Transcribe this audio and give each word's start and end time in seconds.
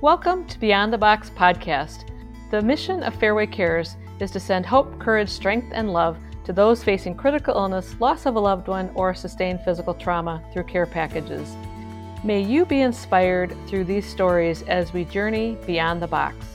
Welcome 0.00 0.46
to 0.46 0.60
Beyond 0.60 0.92
the 0.92 0.98
Box 0.98 1.28
podcast. 1.28 2.04
The 2.52 2.62
mission 2.62 3.02
of 3.02 3.16
Fairway 3.16 3.48
Cares 3.48 3.96
is 4.20 4.30
to 4.30 4.38
send 4.38 4.64
hope, 4.64 4.96
courage, 5.00 5.28
strength, 5.28 5.72
and 5.72 5.92
love 5.92 6.16
to 6.44 6.52
those 6.52 6.84
facing 6.84 7.16
critical 7.16 7.56
illness, 7.56 7.96
loss 7.98 8.24
of 8.24 8.36
a 8.36 8.38
loved 8.38 8.68
one, 8.68 8.92
or 8.94 9.12
sustained 9.12 9.60
physical 9.64 9.94
trauma 9.94 10.40
through 10.52 10.62
care 10.64 10.86
packages. 10.86 11.56
May 12.22 12.40
you 12.40 12.64
be 12.64 12.82
inspired 12.82 13.56
through 13.66 13.86
these 13.86 14.06
stories 14.06 14.62
as 14.68 14.92
we 14.92 15.04
journey 15.04 15.58
beyond 15.66 16.00
the 16.00 16.06
box. 16.06 16.46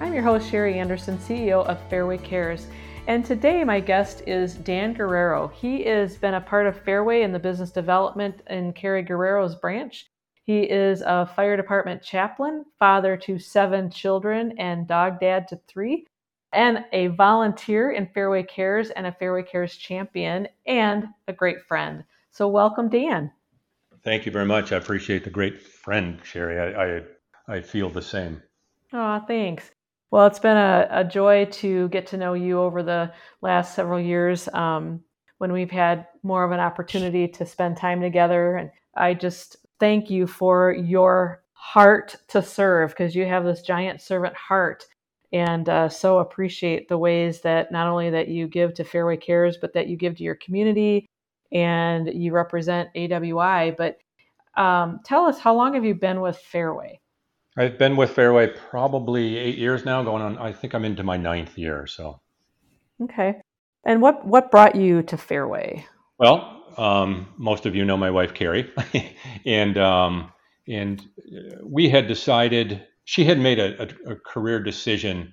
I'm 0.00 0.14
your 0.14 0.22
host, 0.22 0.48
Sherri 0.50 0.78
Anderson, 0.78 1.18
CEO 1.18 1.62
of 1.66 1.78
Fairway 1.90 2.16
Cares. 2.16 2.68
And 3.08 3.24
today, 3.24 3.62
my 3.62 3.78
guest 3.78 4.24
is 4.26 4.54
Dan 4.54 4.92
Guarrero. 4.92 5.46
He 5.46 5.84
has 5.84 6.16
been 6.16 6.34
a 6.34 6.40
part 6.40 6.66
of 6.66 6.80
Fairway 6.80 7.22
in 7.22 7.30
the 7.30 7.38
business 7.38 7.70
development 7.70 8.42
in 8.50 8.72
Carrie 8.72 9.04
Guarrero's 9.04 9.54
branch. 9.54 10.10
He 10.42 10.62
is 10.62 11.02
a 11.06 11.24
fire 11.24 11.56
department 11.56 12.02
chaplain, 12.02 12.64
father 12.80 13.16
to 13.18 13.38
seven 13.38 13.90
children, 13.90 14.58
and 14.58 14.88
dog 14.88 15.20
dad 15.20 15.46
to 15.48 15.60
three, 15.68 16.08
and 16.52 16.84
a 16.92 17.06
volunteer 17.08 17.92
in 17.92 18.08
Fairway 18.08 18.42
Cares 18.42 18.90
and 18.90 19.06
a 19.06 19.12
Fairway 19.12 19.44
Cares 19.44 19.76
champion, 19.76 20.48
and 20.66 21.04
a 21.28 21.32
great 21.32 21.62
friend. 21.62 22.02
So, 22.32 22.48
welcome, 22.48 22.88
Dan. 22.88 23.30
Thank 24.02 24.26
you 24.26 24.32
very 24.32 24.46
much. 24.46 24.72
I 24.72 24.78
appreciate 24.78 25.22
the 25.22 25.30
great 25.30 25.62
friend, 25.62 26.18
Sherri. 26.24 26.58
I, 26.58 26.86
I, 26.96 27.02
I 27.56 27.60
feel 27.60 27.88
the 27.88 28.02
same. 28.02 28.42
Oh, 28.92 29.22
thanks. 29.28 29.70
Well, 30.10 30.26
it's 30.26 30.38
been 30.38 30.56
a, 30.56 30.86
a, 30.90 31.04
joy 31.04 31.46
to 31.46 31.88
get 31.88 32.06
to 32.08 32.16
know 32.16 32.34
you 32.34 32.60
over 32.60 32.82
the 32.82 33.12
last 33.42 33.74
several 33.74 34.00
years 34.00 34.48
um, 34.54 35.00
when 35.38 35.52
we've 35.52 35.70
had 35.70 36.06
more 36.22 36.44
of 36.44 36.52
an 36.52 36.60
opportunity 36.60 37.26
to 37.28 37.44
spend 37.44 37.76
time 37.76 38.00
together. 38.00 38.56
And 38.56 38.70
I 38.96 39.14
just 39.14 39.56
thank 39.80 40.08
you 40.08 40.26
for 40.26 40.72
your 40.72 41.42
heart 41.52 42.14
to 42.28 42.40
serve 42.40 42.90
because 42.90 43.16
you 43.16 43.26
have 43.26 43.44
this 43.44 43.62
giant 43.62 44.00
servant 44.00 44.36
heart. 44.36 44.86
And 45.32 45.68
uh, 45.68 45.88
so 45.88 46.18
appreciate 46.18 46.88
the 46.88 46.98
ways 46.98 47.40
that 47.40 47.72
not 47.72 47.88
only 47.88 48.10
that 48.10 48.28
you 48.28 48.46
give 48.46 48.74
to 48.74 48.84
fairway 48.84 49.16
cares 49.16 49.56
but 49.60 49.72
that 49.74 49.88
you 49.88 49.96
give 49.96 50.16
to 50.16 50.22
your 50.22 50.36
community 50.36 51.06
and 51.52 52.08
you 52.12 52.32
represent 52.32 52.88
awi 52.94 53.76
but 53.76 53.98
um, 54.60 55.00
tell 55.04 55.26
us 55.26 55.38
how 55.38 55.54
long 55.54 55.74
have 55.74 55.84
you 55.84 55.94
been 55.94 56.20
with 56.20 56.38
fairway 56.38 56.98
I've 57.56 57.78
been 57.78 57.96
with 57.96 58.10
Fairway 58.10 58.48
probably 58.48 59.38
eight 59.38 59.56
years 59.56 59.84
now, 59.84 60.02
going 60.02 60.22
on. 60.22 60.36
I 60.36 60.52
think 60.52 60.74
I'm 60.74 60.84
into 60.84 61.02
my 61.02 61.16
ninth 61.16 61.56
year. 61.56 61.86
So, 61.86 62.20
okay. 63.02 63.40
And 63.84 64.02
what 64.02 64.26
what 64.26 64.50
brought 64.50 64.76
you 64.76 65.02
to 65.04 65.16
Fairway? 65.16 65.86
Well, 66.18 66.64
um, 66.76 67.28
most 67.38 67.64
of 67.64 67.74
you 67.74 67.84
know 67.84 67.96
my 67.96 68.10
wife 68.10 68.34
Carrie, 68.34 68.70
and 69.46 69.78
um, 69.78 70.32
and 70.68 71.02
we 71.62 71.88
had 71.88 72.08
decided 72.08 72.86
she 73.04 73.24
had 73.24 73.38
made 73.38 73.58
a, 73.58 73.82
a, 73.82 74.12
a 74.12 74.16
career 74.16 74.62
decision. 74.62 75.32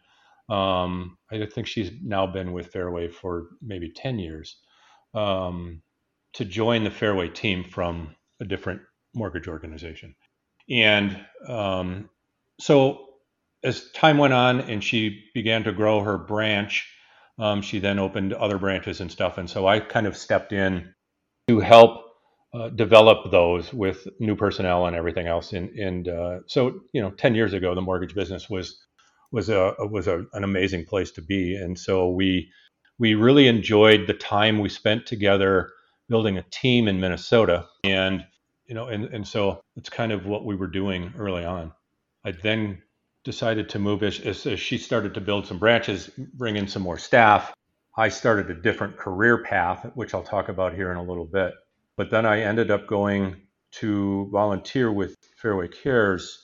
Um, 0.49 1.17
I 1.31 1.45
think 1.45 1.67
she's 1.67 1.91
now 2.01 2.27
been 2.27 2.53
with 2.53 2.67
Fairway 2.67 3.09
for 3.09 3.47
maybe 3.61 3.91
ten 3.93 4.17
years 4.19 4.57
um, 5.13 5.81
to 6.33 6.45
join 6.45 6.85
the 6.85 6.91
Fairway 6.91 7.27
team 7.27 7.65
from 7.65 8.15
a 8.39 8.45
different 8.45 8.81
mortgage 9.13 9.47
organization. 9.47 10.15
And 10.69 11.19
um, 11.47 12.09
so 12.59 13.05
as 13.63 13.89
time 13.91 14.17
went 14.17 14.33
on 14.33 14.61
and 14.61 14.83
she 14.83 15.23
began 15.33 15.63
to 15.63 15.71
grow 15.71 16.01
her 16.01 16.17
branch, 16.17 16.87
um, 17.39 17.61
she 17.61 17.79
then 17.79 17.99
opened 17.99 18.33
other 18.33 18.57
branches 18.57 19.01
and 19.01 19.11
stuff. 19.11 19.37
And 19.37 19.49
so 19.49 19.67
I 19.67 19.79
kind 19.79 20.05
of 20.05 20.17
stepped 20.17 20.53
in 20.53 20.93
to 21.47 21.59
help 21.59 22.03
uh, 22.53 22.69
develop 22.69 23.31
those 23.31 23.73
with 23.73 24.07
new 24.19 24.35
personnel 24.35 24.85
and 24.85 24.95
everything 24.95 25.27
else. 25.27 25.53
And, 25.53 25.69
and 25.71 26.07
uh, 26.07 26.39
so, 26.45 26.81
you 26.93 27.01
know, 27.01 27.09
10 27.11 27.35
years 27.35 27.53
ago, 27.53 27.73
the 27.73 27.81
mortgage 27.81 28.13
business 28.13 28.49
was 28.49 28.79
was 29.31 29.49
a 29.49 29.73
was 29.79 30.07
a, 30.07 30.25
an 30.33 30.43
amazing 30.43 30.85
place 30.85 31.09
to 31.11 31.21
be. 31.21 31.55
And 31.55 31.77
so 31.79 32.09
we 32.09 32.51
we 32.99 33.15
really 33.15 33.47
enjoyed 33.47 34.05
the 34.05 34.13
time 34.13 34.59
we 34.59 34.69
spent 34.69 35.07
together 35.07 35.71
building 36.07 36.37
a 36.37 36.45
team 36.51 36.87
in 36.87 36.99
Minnesota. 36.99 37.65
And 37.83 38.23
you 38.67 38.75
know, 38.75 38.87
and, 38.87 39.05
and 39.05 39.27
so 39.27 39.61
it's 39.75 39.89
kind 39.89 40.11
of 40.11 40.27
what 40.27 40.45
we 40.45 40.55
were 40.55 40.67
doing 40.67 41.13
early 41.17 41.43
on. 41.43 41.71
I 42.25 42.31
then 42.31 42.81
decided 43.23 43.69
to 43.69 43.79
move 43.79 44.03
as, 44.03 44.19
as, 44.19 44.45
as 44.45 44.59
she 44.59 44.77
started 44.77 45.13
to 45.13 45.21
build 45.21 45.47
some 45.47 45.59
branches, 45.59 46.09
bring 46.33 46.55
in 46.55 46.67
some 46.67 46.81
more 46.81 46.97
staff. 46.97 47.53
I 47.97 48.09
started 48.09 48.49
a 48.49 48.61
different 48.61 48.97
career 48.97 49.43
path, 49.43 49.89
which 49.95 50.13
I'll 50.13 50.23
talk 50.23 50.49
about 50.49 50.73
here 50.73 50.91
in 50.91 50.97
a 50.97 51.03
little 51.03 51.25
bit. 51.25 51.53
But 51.95 52.09
then 52.09 52.25
I 52.25 52.41
ended 52.41 52.71
up 52.71 52.87
going 52.87 53.35
to 53.73 54.29
volunteer 54.31 54.91
with 54.91 55.15
Fairway 55.37 55.67
Cares. 55.67 56.43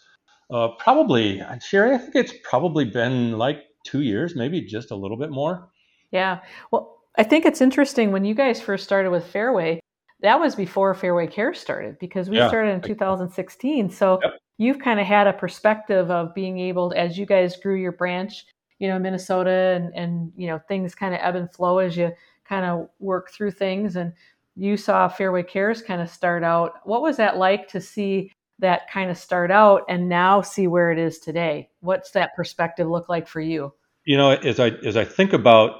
Uh, 0.51 0.69
probably, 0.79 1.41
Sherri, 1.61 1.95
I 1.95 1.97
think 1.97 2.15
it's 2.15 2.33
probably 2.43 2.85
been 2.85 3.37
like 3.37 3.63
two 3.85 4.01
years, 4.01 4.35
maybe 4.35 4.61
just 4.61 4.91
a 4.91 4.95
little 4.95 5.17
bit 5.17 5.31
more. 5.31 5.69
Yeah. 6.11 6.39
Well, 6.71 6.97
I 7.17 7.23
think 7.23 7.45
it's 7.45 7.61
interesting 7.61 8.11
when 8.11 8.25
you 8.25 8.35
guys 8.35 8.61
first 8.61 8.83
started 8.83 9.11
with 9.11 9.25
Fairway, 9.25 9.79
that 10.21 10.39
was 10.39 10.55
before 10.55 10.93
Fairway 10.93 11.27
Care 11.27 11.53
started 11.53 11.97
because 11.99 12.29
we 12.29 12.37
yeah. 12.37 12.47
started 12.47 12.71
in 12.71 12.81
2016. 12.81 13.89
So 13.89 14.19
yep. 14.21 14.33
You've 14.59 14.77
kind 14.77 14.99
of 14.99 15.07
had 15.07 15.25
a 15.25 15.33
perspective 15.33 16.11
of 16.11 16.35
being 16.35 16.59
able, 16.59 16.93
as 16.95 17.17
you 17.17 17.25
guys 17.25 17.57
grew 17.57 17.75
your 17.75 17.93
branch, 17.93 18.45
you 18.77 18.87
know, 18.87 18.99
Minnesota, 18.99 19.75
and 19.75 19.91
and 19.95 20.31
you 20.37 20.47
know 20.47 20.59
things 20.67 20.93
kind 20.93 21.15
of 21.15 21.19
ebb 21.23 21.35
and 21.35 21.51
flow 21.51 21.79
as 21.79 21.97
you 21.97 22.11
kind 22.45 22.65
of 22.65 22.87
work 22.99 23.31
through 23.31 23.51
things. 23.51 23.95
And 23.95 24.13
you 24.55 24.77
saw 24.77 25.07
Fairway 25.07 25.43
Cares 25.43 25.81
kind 25.81 26.01
of 26.01 26.09
start 26.09 26.43
out. 26.43 26.73
What 26.83 27.01
was 27.01 27.17
that 27.17 27.37
like 27.37 27.67
to 27.69 27.81
see 27.81 28.31
that 28.59 28.91
kind 28.91 29.09
of 29.09 29.17
start 29.17 29.49
out 29.49 29.83
and 29.89 30.07
now 30.07 30.41
see 30.41 30.67
where 30.67 30.91
it 30.91 30.99
is 30.99 31.17
today? 31.17 31.69
What's 31.79 32.11
that 32.11 32.35
perspective 32.35 32.87
look 32.87 33.09
like 33.09 33.27
for 33.27 33.41
you? 33.41 33.73
You 34.05 34.17
know, 34.17 34.31
as 34.31 34.59
I 34.59 34.67
as 34.85 34.95
I 34.95 35.05
think 35.05 35.33
about 35.33 35.79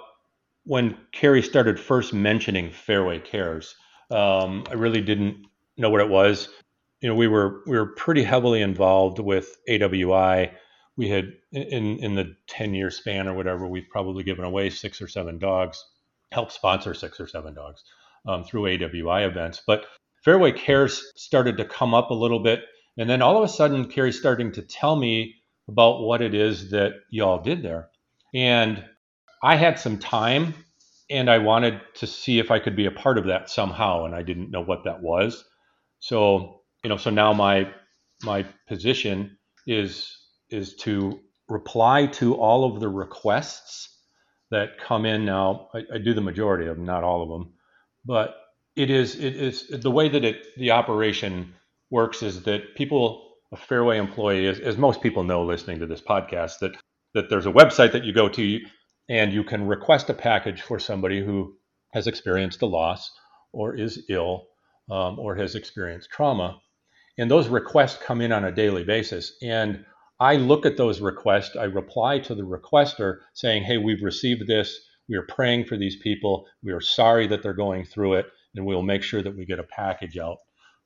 when 0.64 0.98
Carrie 1.12 1.44
started 1.44 1.80
first 1.80 2.14
mentioning 2.14 2.72
Fairway 2.72 3.20
Cares 3.20 3.76
um, 4.12 4.64
I 4.70 4.74
really 4.74 5.02
didn't 5.02 5.46
know 5.78 5.90
what 5.90 6.02
it 6.02 6.10
was. 6.10 6.50
You 7.02 7.10
know, 7.10 7.16
we 7.16 7.28
were 7.28 7.62
we 7.66 7.78
were 7.78 7.88
pretty 7.88 8.24
heavily 8.24 8.62
involved 8.62 9.20
with 9.20 9.58
AWI. 9.70 10.52
We 10.98 11.10
had 11.10 11.34
in 11.52 11.98
in 12.00 12.16
the 12.16 12.36
ten 12.48 12.74
year 12.74 12.92
span 12.92 13.28
or 13.28 13.34
whatever, 13.36 13.68
we've 13.68 13.90
probably 13.90 14.24
given 14.24 14.44
away 14.44 14.70
six 14.70 15.02
or 15.02 15.08
seven 15.08 15.40
dogs, 15.40 15.84
helped 16.32 16.52
sponsor 16.52 16.94
six 16.94 17.20
or 17.20 17.28
seven 17.28 17.54
dogs 17.54 17.84
um, 18.28 18.44
through 18.44 18.64
AWI 18.64 19.26
events. 19.26 19.62
But 19.66 19.86
Fairway 20.24 20.52
Cares 20.52 21.12
started 21.16 21.58
to 21.58 21.66
come 21.66 21.94
up 21.94 22.10
a 22.10 22.16
little 22.16 22.40
bit, 22.40 22.64
and 22.98 23.10
then 23.10 23.22
all 23.22 23.38
of 23.38 23.44
a 23.44 23.52
sudden, 23.54 23.90
Carrie's 23.90 24.20
starting 24.20 24.52
to 24.54 24.62
tell 24.62 24.98
me 24.98 25.36
about 25.70 26.02
what 26.02 26.22
it 26.22 26.34
is 26.34 26.72
that 26.72 26.94
y'all 27.10 27.42
did 27.42 27.64
there, 27.64 27.90
and 28.34 28.84
I 29.42 29.56
had 29.56 29.80
some 29.80 30.00
time 30.00 30.54
and 31.10 31.30
I 31.30 31.40
wanted 31.40 31.82
to 31.96 32.08
see 32.08 32.40
if 32.40 32.52
I 32.52 32.60
could 32.60 32.76
be 32.76 32.86
a 32.86 32.92
part 32.92 33.18
of 33.18 33.26
that 33.26 33.50
somehow, 33.50 34.06
and 34.06 34.14
I 34.14 34.22
didn't 34.22 34.52
know 34.52 34.62
what 34.62 34.84
that 34.84 35.02
was. 35.02 35.44
So 36.00 36.59
you 36.84 36.90
know, 36.90 36.98
so 36.98 37.10
now 37.10 37.34
my 37.34 37.72
my 38.24 38.46
position 38.68 39.38
is 39.68 40.16
is 40.50 40.76
to 40.78 41.20
reply 41.48 42.06
to 42.06 42.36
all 42.36 42.66
of 42.66 42.80
the 42.80 42.90
requests 42.90 43.98
that 44.52 44.80
come 44.80 45.06
in. 45.06 45.26
Now 45.26 45.70
I, 45.74 45.84
I 45.96 45.98
do 45.98 46.14
the 46.14 46.22
majority 46.22 46.68
of 46.68 46.78
them, 46.78 46.86
not 46.86 47.04
all 47.04 47.22
of 47.22 47.30
them, 47.30 47.54
but 48.06 48.36
it 48.76 48.90
is 48.90 49.16
it 49.16 49.36
is 49.36 49.68
the 49.68 49.92
way 49.92 50.10
that 50.10 50.24
it 50.24 50.48
the 50.58 50.72
operation 50.72 51.54
works 51.90 52.24
is 52.24 52.44
that 52.44 52.76
people 52.76 53.26
a 53.52 53.58
fairway 53.58 53.98
employee 53.98 54.48
as, 54.48 54.60
as 54.60 54.78
most 54.78 55.02
people 55.02 55.24
know 55.24 55.44
listening 55.44 55.80
to 55.80 55.86
this 55.88 56.02
podcast 56.02 56.60
that 56.60 56.76
that 57.14 57.30
there's 57.30 57.48
a 57.48 57.52
website 57.52 57.92
that 57.92 58.04
you 58.06 58.14
go 58.14 58.30
to 58.30 58.60
and 59.10 59.34
you 59.34 59.44
can 59.44 59.68
request 59.68 60.10
a 60.10 60.14
package 60.14 60.62
for 60.62 60.80
somebody 60.80 61.24
who 61.24 61.56
has 61.92 62.06
experienced 62.06 62.62
a 62.62 62.68
loss 62.68 63.12
or 63.52 63.76
is 63.76 64.06
ill 64.10 64.48
um, 64.90 65.18
or 65.20 65.36
has 65.36 65.56
experienced 65.56 66.10
trauma. 66.12 66.60
And 67.20 67.30
those 67.30 67.48
requests 67.48 68.02
come 68.02 68.22
in 68.22 68.32
on 68.32 68.46
a 68.46 68.52
daily 68.52 68.84
basis. 68.84 69.34
And 69.42 69.86
I 70.20 70.36
look 70.36 70.66
at 70.66 70.78
those 70.78 71.02
requests, 71.02 71.56
I 71.56 71.66
reply 71.66 72.20
to 72.20 72.36
the 72.36 72.44
requester 72.44 73.20
saying, 73.34 73.64
Hey, 73.64 73.78
we've 73.78 74.02
received 74.04 74.48
this. 74.48 74.80
We 75.08 75.16
are 75.16 75.26
praying 75.28 75.66
for 75.66 75.78
these 75.78 75.98
people. 75.98 76.48
We 76.64 76.72
are 76.72 76.82
sorry 76.82 77.28
that 77.28 77.44
they're 77.44 77.54
going 77.54 77.86
through 77.86 78.16
it, 78.16 78.28
and 78.56 78.66
we'll 78.66 78.84
make 78.84 79.04
sure 79.04 79.22
that 79.22 79.36
we 79.36 79.46
get 79.46 79.60
a 79.60 79.64
package 79.64 80.18
out. 80.18 80.38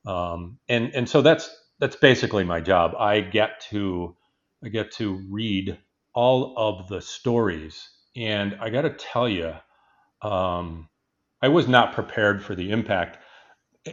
Um, 0.06 0.58
and 0.68 0.94
and 0.94 1.08
so 1.08 1.22
that's 1.22 1.50
that's 1.78 1.96
basically 1.96 2.44
my 2.44 2.60
job. 2.60 2.94
I 2.98 3.20
get 3.20 3.60
to 3.70 4.16
I 4.64 4.68
get 4.68 4.92
to 4.92 5.20
read 5.30 5.78
all 6.14 6.54
of 6.56 6.88
the 6.88 7.02
stories 7.02 7.90
and 8.16 8.56
I 8.60 8.70
got 8.70 8.82
to 8.82 8.90
tell 8.90 9.28
you, 9.28 9.54
um, 10.22 10.88
I 11.42 11.48
was 11.48 11.68
not 11.68 11.92
prepared 11.92 12.42
for 12.42 12.54
the 12.54 12.70
impact. 12.70 13.18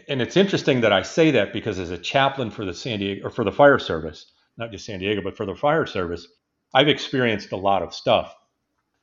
And 0.08 0.22
it's 0.22 0.38
interesting 0.38 0.82
that 0.82 0.94
I 0.94 1.02
say 1.02 1.32
that 1.32 1.52
because 1.52 1.78
as 1.78 1.92
a 1.92 1.98
chaplain 1.98 2.50
for 2.50 2.64
the 2.64 2.74
San 2.74 3.00
Diego 3.00 3.28
or 3.28 3.30
for 3.30 3.44
the 3.44 3.52
fire 3.52 3.80
service, 3.80 4.32
not 4.58 4.72
just 4.72 4.86
San 4.86 5.00
Diego, 5.00 5.22
but 5.22 5.36
for 5.36 5.46
the 5.46 5.56
fire 5.56 5.86
service, 5.86 6.28
I've 6.74 6.88
experienced 6.88 7.52
a 7.52 7.58
lot 7.58 7.84
of 7.84 7.94
stuff. 7.94 8.34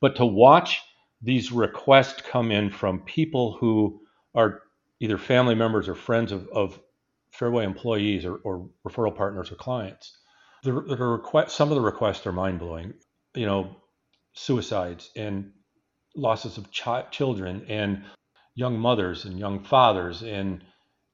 But 0.01 0.15
to 0.15 0.25
watch 0.25 0.81
these 1.21 1.51
requests 1.51 2.21
come 2.21 2.51
in 2.51 2.71
from 2.71 3.01
people 3.01 3.57
who 3.59 4.01
are 4.33 4.61
either 4.99 5.17
family 5.17 5.55
members 5.55 5.87
or 5.87 5.95
friends 5.95 6.31
of, 6.31 6.47
of 6.49 6.79
Fairway 7.31 7.65
employees 7.65 8.25
or, 8.25 8.37
or 8.37 8.69
referral 8.87 9.15
partners 9.15 9.51
or 9.51 9.55
clients. 9.55 10.17
The, 10.63 10.71
the 10.71 10.97
request, 10.97 11.55
some 11.55 11.69
of 11.69 11.75
the 11.75 11.81
requests 11.81 12.25
are 12.25 12.31
mind 12.31 12.59
blowing. 12.59 12.93
You 13.35 13.45
know, 13.45 13.75
suicides 14.33 15.11
and 15.15 15.51
losses 16.15 16.57
of 16.57 16.71
ch- 16.71 17.11
children 17.11 17.65
and 17.69 18.03
young 18.55 18.79
mothers 18.79 19.25
and 19.25 19.37
young 19.37 19.63
fathers 19.63 20.23
and 20.23 20.63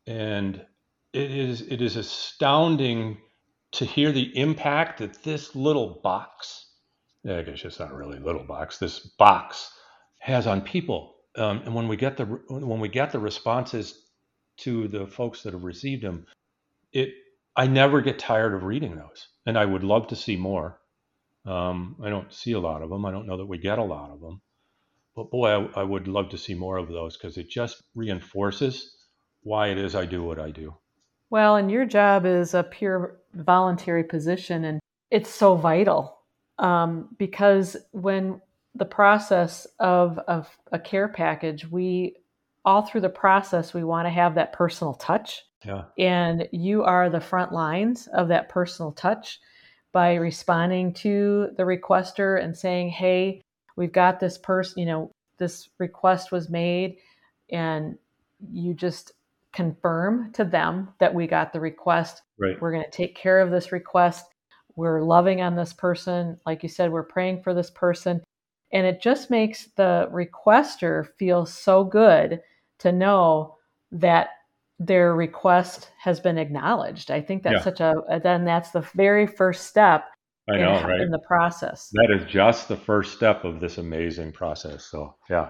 and 0.08 0.66
it 1.14 1.32
is 1.32 1.62
it 1.62 1.82
is 1.82 1.96
astounding 1.96 3.18
to 3.72 3.86
hear 3.86 4.12
the 4.12 4.38
impact 4.38 5.00
that 5.00 5.24
this 5.24 5.56
little 5.56 6.00
box 6.04 6.68
yeah, 7.24 7.40
I 7.40 7.42
guess 7.42 7.66
it's 7.66 7.80
not 7.80 7.94
really 7.94 8.20
little 8.20 8.44
box 8.44 8.78
this 8.78 9.00
box 9.00 9.72
has 10.20 10.48
on 10.48 10.62
people. 10.62 11.16
Um, 11.36 11.64
and 11.66 11.76
when 11.76 11.88
we 11.88 11.98
get 11.98 12.18
the 12.18 12.26
when 12.26 12.80
we 12.80 12.88
get 12.88 13.12
the 13.12 13.20
responses 13.20 14.04
to 14.58 14.88
the 14.88 15.08
folks 15.08 15.44
that 15.44 15.54
have 15.54 15.64
received 15.64 16.04
them 16.04 16.26
it 16.94 17.14
I 17.56 17.68
never 17.68 18.02
get 18.02 18.20
tired 18.20 18.54
of 18.54 18.64
reading 18.64 18.96
those. 18.96 19.28
And 19.46 19.58
I 19.58 19.66
would 19.66 19.84
love 19.84 20.08
to 20.08 20.16
see 20.16 20.36
more. 20.36 20.80
Um, 21.46 21.98
I 22.04 22.10
don't 22.10 22.34
see 22.34 22.54
a 22.54 22.60
lot 22.60 22.82
of 22.82 22.90
them. 22.90 23.06
I 23.06 23.12
don't 23.12 23.28
know 23.28 23.38
that 23.38 23.46
we 23.46 23.58
get 23.58 23.80
a 23.80 23.84
lot 23.84 24.12
of 24.12 24.20
them. 24.20 24.42
But 25.16 25.32
boy, 25.32 25.50
I, 25.50 25.82
I 25.82 25.84
would 25.84 26.08
love 26.08 26.30
to 26.30 26.38
see 26.38 26.54
more 26.54 26.78
of 26.78 26.90
those 26.90 27.18
because 27.18 27.38
it 27.38 27.50
just 27.50 27.82
reinforces 27.96 28.95
why 29.46 29.68
it 29.68 29.78
is 29.78 29.96
I 29.96 30.06
do 30.06 30.24
what 30.24 30.40
I 30.40 30.52
do. 30.52 30.76
Well, 31.30 31.56
and 31.56 31.72
your 31.72 31.86
job 31.86 32.26
is 32.26 32.54
a 32.54 32.64
pure 32.64 33.18
voluntary 33.34 34.04
position, 34.04 34.66
and 34.66 34.80
it's 35.12 35.30
so 35.30 35.56
vital 35.56 36.18
um, 36.58 37.10
because 37.18 37.78
when 37.92 38.42
the 38.74 38.86
process 38.86 39.66
of, 39.80 40.18
of 40.28 40.50
a 40.72 40.80
care 40.80 41.08
package, 41.08 41.70
we 41.70 42.16
all 42.66 42.82
through 42.82 43.02
the 43.02 43.10
process, 43.10 43.74
we 43.74 43.84
want 43.84 44.08
to 44.08 44.10
have 44.10 44.36
that 44.36 44.52
personal 44.52 44.96
touch. 44.96 45.44
Yeah. 45.64 45.84
And 45.98 46.48
you 46.52 46.84
are 46.84 47.10
the 47.10 47.22
front 47.22 47.52
lines 47.52 48.08
of 48.08 48.28
that 48.30 48.50
personal 48.50 48.92
touch 48.92 49.40
by 49.92 50.16
responding 50.16 50.94
to 50.94 51.50
the 51.58 51.64
requester 51.64 52.44
and 52.44 52.58
saying, 52.58 52.90
hey, 52.90 53.42
we've 53.76 53.94
got 53.94 54.20
this 54.20 54.38
person, 54.38 54.80
you 54.80 54.86
know, 54.88 55.12
this 55.38 55.70
request 55.80 56.32
was 56.32 56.50
made, 56.50 56.98
and 57.52 57.98
you 58.52 58.74
just 58.74 59.12
confirm 59.56 60.32
to 60.34 60.44
them 60.44 60.90
that 61.00 61.14
we 61.14 61.26
got 61.26 61.54
the 61.54 61.60
request. 61.60 62.22
Right. 62.38 62.62
We're 62.62 62.74
going 62.74 62.84
to 62.84 62.92
take 62.92 63.16
care 63.16 63.40
of 63.40 63.52
this 63.52 63.72
request. 63.72 64.26
We're 64.76 65.02
loving 65.02 65.42
on 65.42 65.56
this 65.56 65.74
person. 65.74 66.38
Like 66.46 66.62
you 66.62 66.70
said, 66.70 66.92
we're 66.92 67.04
praying 67.04 67.42
for 67.42 67.54
this 67.54 67.72
person. 67.72 68.22
And 68.74 68.86
it 68.86 69.02
just 69.02 69.30
makes 69.30 69.70
the 69.78 70.10
requester 70.12 71.08
feel 71.18 71.46
so 71.46 71.86
good 71.86 72.42
to 72.80 72.92
know 72.92 73.56
that 73.94 74.30
their 74.78 75.16
request 75.16 75.92
has 76.00 76.20
been 76.20 76.38
acknowledged. 76.38 77.10
I 77.10 77.22
think 77.22 77.42
that's 77.42 77.60
yeah. 77.60 77.64
such 77.64 77.80
a, 77.80 78.20
then 78.22 78.44
that's 78.44 78.72
the 78.72 78.86
very 78.94 79.26
first 79.26 79.68
step 79.68 80.06
I 80.50 80.58
know, 80.58 80.78
in, 80.78 80.86
right? 80.86 81.00
in 81.00 81.12
the 81.12 81.20
process. 81.20 81.90
That 81.94 82.12
is 82.12 82.30
just 82.30 82.68
the 82.68 82.76
first 82.76 83.14
step 83.14 83.46
of 83.46 83.62
this 83.62 83.78
amazing 83.78 84.34
process. 84.34 84.86
So, 84.86 85.16
yeah. 85.30 85.50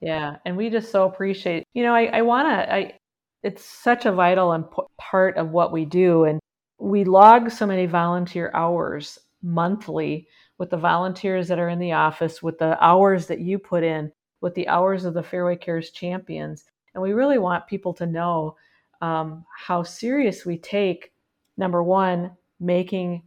Yeah, 0.00 0.36
and 0.46 0.56
we 0.56 0.70
just 0.70 0.90
so 0.90 1.04
appreciate. 1.04 1.64
You 1.74 1.82
know, 1.84 1.94
I, 1.94 2.06
I 2.06 2.22
want 2.22 2.48
to. 2.48 2.74
I 2.74 2.98
it's 3.42 3.64
such 3.64 4.06
a 4.06 4.12
vital 4.12 4.52
and 4.52 4.64
part 4.98 5.36
of 5.36 5.50
what 5.50 5.72
we 5.72 5.84
do, 5.84 6.24
and 6.24 6.40
we 6.78 7.04
log 7.04 7.50
so 7.50 7.66
many 7.66 7.86
volunteer 7.86 8.50
hours 8.54 9.18
monthly 9.42 10.28
with 10.58 10.70
the 10.70 10.76
volunteers 10.76 11.48
that 11.48 11.58
are 11.58 11.68
in 11.68 11.78
the 11.78 11.92
office, 11.92 12.42
with 12.42 12.58
the 12.58 12.82
hours 12.84 13.26
that 13.26 13.40
you 13.40 13.58
put 13.58 13.82
in, 13.82 14.12
with 14.40 14.54
the 14.54 14.68
hours 14.68 15.04
of 15.04 15.14
the 15.14 15.22
Fairway 15.22 15.56
Cares 15.56 15.90
champions, 15.90 16.64
and 16.94 17.02
we 17.02 17.12
really 17.12 17.38
want 17.38 17.66
people 17.66 17.94
to 17.94 18.06
know 18.06 18.56
um, 19.00 19.44
how 19.56 19.82
serious 19.82 20.46
we 20.46 20.58
take. 20.58 21.12
Number 21.56 21.82
one, 21.82 22.30
making 22.60 23.22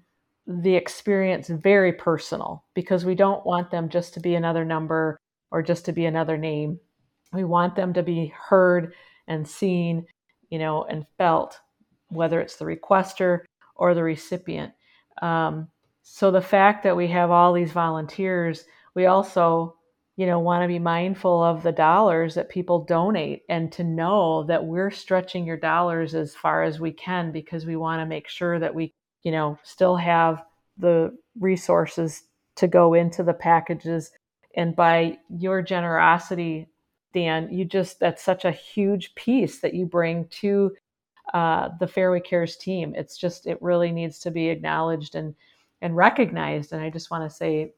the 0.47 0.75
experience 0.75 1.49
very 1.49 1.91
personal 1.91 2.63
because 2.73 3.03
we 3.03 3.15
don't 3.15 3.45
want 3.45 3.71
them 3.71 3.89
just 3.89 4.13
to 4.13 4.19
be 4.19 4.35
another 4.35 4.63
number 4.63 5.17
or 5.51 5.61
just 5.61 5.85
to 5.85 5.91
be 5.91 6.05
another 6.05 6.37
name. 6.37 6.79
We 7.33 7.43
want 7.43 7.75
them 7.75 7.93
to 7.93 8.03
be 8.03 8.33
heard 8.35 8.93
and 9.27 9.47
seen, 9.47 10.05
you 10.49 10.59
know, 10.59 10.83
and 10.83 11.05
felt, 11.17 11.59
whether 12.09 12.39
it's 12.39 12.57
the 12.57 12.65
requester 12.65 13.41
or 13.75 13.93
the 13.93 14.03
recipient. 14.03 14.73
Um, 15.21 15.69
so 16.03 16.31
the 16.31 16.41
fact 16.41 16.83
that 16.83 16.97
we 16.97 17.07
have 17.07 17.31
all 17.31 17.53
these 17.53 17.71
volunteers, 17.71 18.65
we 18.93 19.07
also, 19.07 19.75
you 20.17 20.25
know, 20.25 20.39
want 20.39 20.63
to 20.63 20.67
be 20.67 20.79
mindful 20.79 21.43
of 21.43 21.63
the 21.63 21.71
dollars 21.71 22.35
that 22.35 22.49
people 22.49 22.85
donate 22.85 23.43
and 23.49 23.71
to 23.71 23.83
know 23.83 24.43
that 24.43 24.65
we're 24.65 24.91
stretching 24.91 25.45
your 25.45 25.57
dollars 25.57 26.15
as 26.15 26.35
far 26.35 26.63
as 26.63 26.79
we 26.79 26.91
can 26.91 27.31
because 27.31 27.65
we 27.65 27.75
want 27.75 28.01
to 28.01 28.05
make 28.05 28.27
sure 28.27 28.59
that 28.59 28.75
we 28.75 28.93
you 29.25 29.31
know, 29.31 29.57
still 29.63 29.97
have 29.97 30.43
the 30.77 31.13
resources 31.37 32.23
to 32.55 32.67
go 32.67 32.93
into 32.93 33.23
the 33.23 33.33
packages. 33.33 34.11
And 34.55 34.73
by 34.73 35.17
your 35.29 35.61
generosity, 35.61 36.69
Dan, 37.15 37.47
you 37.49 37.63
just, 37.63 37.99
that's 37.99 38.21
such 38.21 38.43
a 38.43 38.51
huge 38.51 39.15
piece 39.15 39.61
that 39.61 39.73
you 39.73 39.85
bring 39.85 40.27
to 40.41 40.75
uh, 41.33 41.69
the 41.79 41.87
Fairway 41.87 42.19
Cares 42.19 42.57
team. 42.57 42.93
It's 42.93 43.17
just, 43.17 43.47
it 43.47 43.57
really 43.61 43.91
needs 43.91 44.19
to 44.19 44.31
be 44.31 44.49
acknowledged 44.49 45.15
and, 45.15 45.33
and 45.81 45.95
recognized. 45.95 46.73
And 46.73 46.83
I 46.83 46.89
just 46.89 47.09
want 47.09 47.23
to 47.23 47.33
say, 47.33 47.73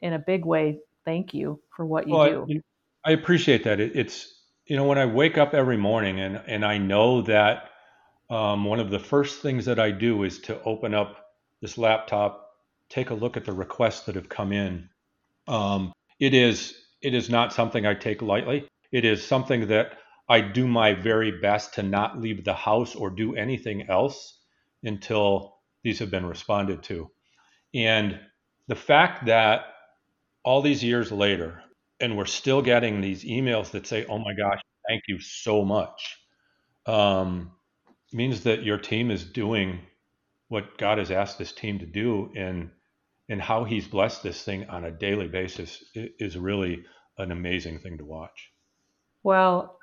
in 0.00 0.14
a 0.14 0.18
big 0.18 0.46
way, 0.46 0.78
thank 1.04 1.34
you 1.34 1.60
for 1.68 1.84
what 1.84 2.08
you 2.08 2.14
well, 2.14 2.46
do. 2.46 2.62
I, 3.04 3.10
I 3.10 3.12
appreciate 3.12 3.62
that. 3.64 3.78
It, 3.78 3.94
it's, 3.94 4.44
you 4.64 4.74
know, 4.74 4.84
when 4.84 4.96
I 4.96 5.04
wake 5.04 5.36
up 5.36 5.52
every 5.52 5.76
morning 5.76 6.20
and, 6.20 6.40
and 6.46 6.64
I 6.64 6.78
know 6.78 7.20
that 7.22 7.68
um, 8.30 8.64
one 8.64 8.80
of 8.80 8.90
the 8.90 8.98
first 8.98 9.42
things 9.42 9.66
that 9.66 9.78
I 9.78 9.90
do 9.90 10.22
is 10.24 10.38
to 10.40 10.62
open 10.62 10.94
up 10.94 11.26
this 11.60 11.76
laptop, 11.76 12.52
take 12.88 13.10
a 13.10 13.14
look 13.14 13.36
at 13.36 13.44
the 13.44 13.52
requests 13.52 14.06
that 14.06 14.14
have 14.14 14.30
come 14.30 14.50
in. 14.50 14.88
Um, 15.46 15.92
it 16.20 16.32
is 16.32 16.74
it 17.00 17.14
is 17.14 17.30
not 17.30 17.52
something 17.52 17.86
I 17.86 17.94
take 17.94 18.22
lightly. 18.22 18.66
It 18.92 19.04
is 19.04 19.26
something 19.26 19.68
that 19.68 19.98
I 20.28 20.40
do 20.40 20.68
my 20.68 20.94
very 20.94 21.40
best 21.40 21.74
to 21.74 21.82
not 21.82 22.20
leave 22.20 22.44
the 22.44 22.54
house 22.54 22.94
or 22.94 23.10
do 23.10 23.34
anything 23.34 23.88
else 23.88 24.40
until 24.82 25.56
these 25.82 25.98
have 26.00 26.10
been 26.10 26.26
responded 26.26 26.82
to. 26.84 27.10
And 27.74 28.20
the 28.68 28.76
fact 28.76 29.26
that 29.26 29.66
all 30.44 30.62
these 30.62 30.84
years 30.84 31.12
later, 31.12 31.62
and 32.00 32.16
we're 32.16 32.26
still 32.26 32.62
getting 32.62 33.00
these 33.00 33.24
emails 33.24 33.70
that 33.72 33.86
say, 33.86 34.06
"Oh 34.06 34.18
my 34.18 34.34
gosh, 34.34 34.60
thank 34.88 35.04
you 35.08 35.20
so 35.20 35.64
much," 35.64 36.18
um, 36.86 37.52
means 38.12 38.44
that 38.44 38.62
your 38.64 38.78
team 38.78 39.10
is 39.10 39.24
doing 39.24 39.80
what 40.48 40.78
God 40.78 40.98
has 40.98 41.10
asked 41.10 41.38
this 41.38 41.52
team 41.52 41.78
to 41.80 41.86
do 41.86 42.32
and 42.36 42.70
and 43.28 43.42
how 43.42 43.64
he's 43.64 43.88
blessed 43.88 44.22
this 44.22 44.42
thing 44.42 44.68
on 44.70 44.84
a 44.84 44.90
daily 44.90 45.28
basis 45.28 45.84
is 45.94 46.38
really 46.38 46.84
an 47.18 47.30
amazing 47.32 47.78
thing 47.80 47.98
to 47.98 48.04
watch. 48.04 48.50
Well, 49.22 49.78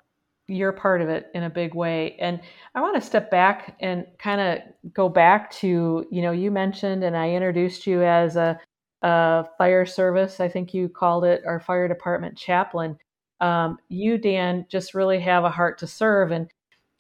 you're 0.48 0.72
part 0.72 1.02
of 1.02 1.10
it 1.10 1.28
in 1.34 1.44
a 1.44 1.50
big 1.50 1.74
way. 1.74 2.16
And 2.20 2.40
I 2.76 2.82
want 2.82 2.96
to 2.96 3.02
step 3.02 3.32
back 3.32 3.76
and 3.80 4.06
kind 4.20 4.42
of 4.42 4.94
go 4.94 5.10
back 5.10 5.52
to, 5.52 6.06
you 6.12 6.22
know, 6.22 6.32
you 6.32 6.52
mentioned 6.52 7.04
and 7.04 7.18
I 7.18 7.32
introduced 7.32 7.88
you 7.88 8.04
as 8.04 8.36
a, 8.36 8.60
a 9.02 9.46
fire 9.58 9.86
service, 9.86 10.40
I 10.40 10.48
think 10.48 10.74
you 10.74 10.88
called 10.88 11.26
it, 11.26 11.44
our 11.46 11.60
fire 11.60 11.88
department 11.88 12.38
chaplain. 12.38 12.98
Um, 13.42 13.80
you, 13.90 14.18
Dan, 14.18 14.66
just 14.70 14.94
really 14.94 15.20
have 15.20 15.44
a 15.44 15.50
heart 15.50 15.80
to 15.80 15.88
serve. 15.88 16.32
And, 16.32 16.50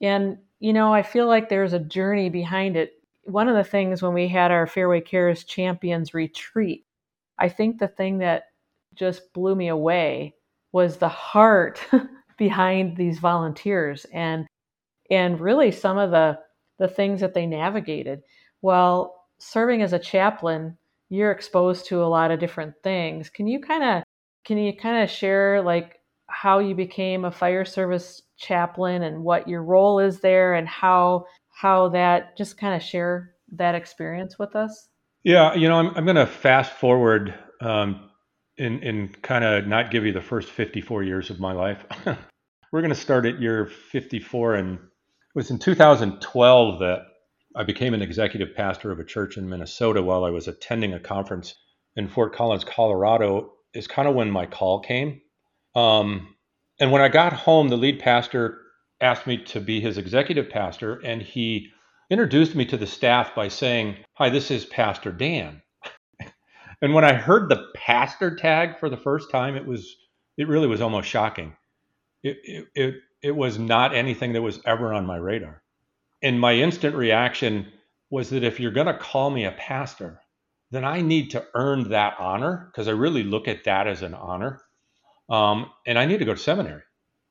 and 0.01 0.37
you 0.59 0.73
know, 0.73 0.93
I 0.93 1.03
feel 1.03 1.27
like 1.27 1.47
there's 1.47 1.73
a 1.73 1.79
journey 1.79 2.29
behind 2.29 2.75
it. 2.75 2.93
One 3.23 3.47
of 3.47 3.55
the 3.55 3.63
things 3.63 4.01
when 4.01 4.13
we 4.13 4.27
had 4.27 4.51
our 4.51 4.67
Fairway 4.67 5.01
Cares 5.01 5.43
Champions 5.43 6.13
retreat, 6.13 6.85
I 7.37 7.49
think 7.49 7.77
the 7.77 7.87
thing 7.87 8.19
that 8.19 8.45
just 8.95 9.33
blew 9.33 9.55
me 9.55 9.67
away 9.67 10.35
was 10.71 10.97
the 10.97 11.09
heart 11.09 11.79
behind 12.37 12.97
these 12.97 13.19
volunteers 13.19 14.05
and 14.13 14.45
and 15.09 15.39
really 15.39 15.71
some 15.71 15.97
of 15.97 16.11
the 16.11 16.37
the 16.79 16.87
things 16.87 17.21
that 17.21 17.33
they 17.33 17.45
navigated. 17.45 18.21
Well, 18.61 19.15
serving 19.37 19.81
as 19.81 19.93
a 19.93 19.99
chaplain, 19.99 20.77
you're 21.09 21.31
exposed 21.31 21.85
to 21.87 22.03
a 22.03 22.07
lot 22.07 22.31
of 22.31 22.39
different 22.39 22.73
things. 22.83 23.29
Can 23.29 23.47
you 23.47 23.59
kind 23.59 23.83
of 23.83 24.03
can 24.45 24.57
you 24.57 24.75
kind 24.75 25.03
of 25.03 25.09
share 25.09 25.61
like 25.61 25.99
how 26.27 26.59
you 26.59 26.75
became 26.75 27.25
a 27.25 27.31
fire 27.31 27.65
service 27.65 28.21
chaplain 28.37 29.03
and 29.03 29.23
what 29.23 29.47
your 29.47 29.63
role 29.63 29.99
is 29.99 30.19
there 30.19 30.53
and 30.53 30.67
how 30.67 31.25
how 31.49 31.89
that 31.89 32.37
just 32.37 32.57
kind 32.57 32.75
of 32.75 32.81
share 32.81 33.33
that 33.51 33.75
experience 33.75 34.37
with 34.37 34.55
us 34.55 34.89
yeah 35.23 35.53
you 35.53 35.67
know 35.67 35.75
i'm, 35.75 35.95
I'm 35.95 36.03
going 36.03 36.15
to 36.15 36.25
fast 36.25 36.73
forward 36.73 37.33
um, 37.61 38.09
and, 38.57 38.83
and 38.83 39.21
kind 39.21 39.43
of 39.43 39.67
not 39.67 39.91
give 39.91 40.05
you 40.05 40.13
the 40.13 40.21
first 40.21 40.49
54 40.49 41.03
years 41.03 41.29
of 41.29 41.39
my 41.39 41.51
life 41.51 41.83
we're 42.71 42.81
going 42.81 42.89
to 42.89 42.95
start 42.95 43.25
at 43.25 43.41
year 43.41 43.65
54 43.65 44.55
and 44.55 44.75
it 44.75 44.79
was 45.35 45.51
in 45.51 45.59
2012 45.59 46.79
that 46.79 47.05
i 47.55 47.63
became 47.63 47.93
an 47.93 48.01
executive 48.01 48.55
pastor 48.55 48.91
of 48.91 48.99
a 48.99 49.05
church 49.05 49.37
in 49.37 49.49
minnesota 49.49 50.01
while 50.01 50.23
i 50.23 50.29
was 50.29 50.47
attending 50.47 50.93
a 50.93 50.99
conference 50.99 51.55
in 51.95 52.07
fort 52.07 52.33
collins 52.33 52.63
colorado 52.63 53.51
is 53.73 53.87
kind 53.87 54.07
of 54.07 54.15
when 54.15 54.31
my 54.31 54.45
call 54.45 54.79
came 54.79 55.21
um, 55.75 56.35
and 56.79 56.91
when 56.91 57.01
I 57.01 57.09
got 57.09 57.33
home, 57.33 57.69
the 57.69 57.77
lead 57.77 57.99
pastor 57.99 58.61
asked 59.01 59.27
me 59.27 59.37
to 59.45 59.59
be 59.59 59.79
his 59.79 59.97
executive 59.97 60.49
pastor, 60.49 60.99
and 61.03 61.21
he 61.21 61.69
introduced 62.09 62.55
me 62.55 62.65
to 62.65 62.77
the 62.77 62.87
staff 62.87 63.35
by 63.35 63.49
saying, 63.49 63.97
Hi, 64.13 64.29
this 64.29 64.51
is 64.51 64.65
Pastor 64.65 65.11
Dan. 65.11 65.61
And 66.85 66.93
when 66.93 67.03
I 67.03 67.13
heard 67.13 67.49
the 67.49 67.65
pastor 67.73 68.35
tag 68.35 68.77
for 68.79 68.91
the 68.91 68.97
first 68.97 69.31
time, 69.31 69.55
it 69.55 69.65
was 69.65 69.95
it 70.37 70.47
really 70.47 70.67
was 70.67 70.81
almost 70.81 71.09
shocking. 71.09 71.55
It, 72.21 72.37
it, 72.43 72.67
it, 72.75 72.95
it 73.23 73.35
was 73.35 73.57
not 73.57 73.95
anything 73.95 74.33
that 74.33 74.43
was 74.43 74.59
ever 74.67 74.93
on 74.93 75.07
my 75.07 75.17
radar. 75.17 75.63
And 76.21 76.39
my 76.39 76.53
instant 76.53 76.95
reaction 76.95 77.71
was 78.11 78.29
that 78.29 78.43
if 78.43 78.59
you're 78.59 78.69
going 78.69 78.85
to 78.85 78.97
call 78.97 79.31
me 79.31 79.45
a 79.45 79.51
pastor, 79.51 80.21
then 80.69 80.85
I 80.85 81.01
need 81.01 81.31
to 81.31 81.43
earn 81.55 81.89
that 81.89 82.17
honor 82.19 82.69
because 82.71 82.87
I 82.87 82.91
really 82.91 83.23
look 83.23 83.47
at 83.47 83.63
that 83.63 83.87
as 83.87 84.03
an 84.03 84.13
honor. 84.13 84.61
Um, 85.27 85.71
and 85.87 85.97
I 85.97 86.05
need 86.05 86.19
to 86.19 86.25
go 86.25 86.35
to 86.35 86.39
seminary. 86.39 86.83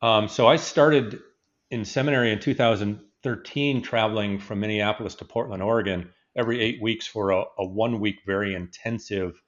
Um, 0.02 0.26
so 0.26 0.48
I 0.48 0.56
started 0.56 1.20
in 1.70 1.84
seminary 1.84 2.32
in 2.32 2.40
2013, 2.40 3.82
traveling 3.82 4.40
from 4.40 4.58
Minneapolis 4.58 5.14
to 5.16 5.24
Portland, 5.24 5.62
Oregon, 5.62 6.10
every 6.36 6.60
eight 6.60 6.82
weeks 6.82 7.06
for 7.06 7.30
a, 7.30 7.44
a 7.58 7.64
one 7.64 8.00
week, 8.00 8.16
very 8.26 8.56
intensive. 8.56 9.40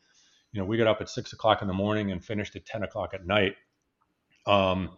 You 0.53 0.61
know, 0.61 0.67
we 0.67 0.77
got 0.77 0.87
up 0.87 1.01
at 1.01 1.09
six 1.09 1.33
o'clock 1.33 1.63
in 1.63 1.69
the 1.69 1.75
morning 1.75 2.13
and 2.13 2.25
finished 2.25 2.57
at 2.57 2.67
10 2.67 2.83
o'clock 2.83 3.15
at 3.15 3.27
night. 3.27 3.57
Um, 4.47 4.91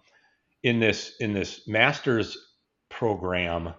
in 0.62 0.81
this 0.81 1.14
in 1.21 1.33
this 1.33 1.67
master's 1.67 2.37
program, 2.88 3.73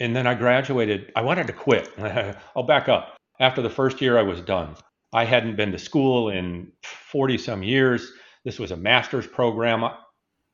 and 0.00 0.14
then 0.16 0.26
I 0.26 0.34
graduated. 0.34 1.12
I 1.14 1.22
wanted 1.22 1.46
to 1.46 1.52
quit. 1.52 1.90
I'll 2.56 2.62
back 2.62 2.88
up. 2.88 3.16
After 3.40 3.62
the 3.62 3.70
first 3.70 4.00
year, 4.00 4.18
I 4.18 4.22
was 4.22 4.40
done. 4.40 4.76
I 5.12 5.24
hadn't 5.24 5.56
been 5.56 5.72
to 5.72 5.78
school 5.78 6.30
in 6.30 6.72
40 6.82 7.38
some 7.38 7.62
years. 7.62 8.10
This 8.44 8.58
was 8.58 8.72
a 8.72 8.76
master's 8.76 9.26
program, 9.26 9.84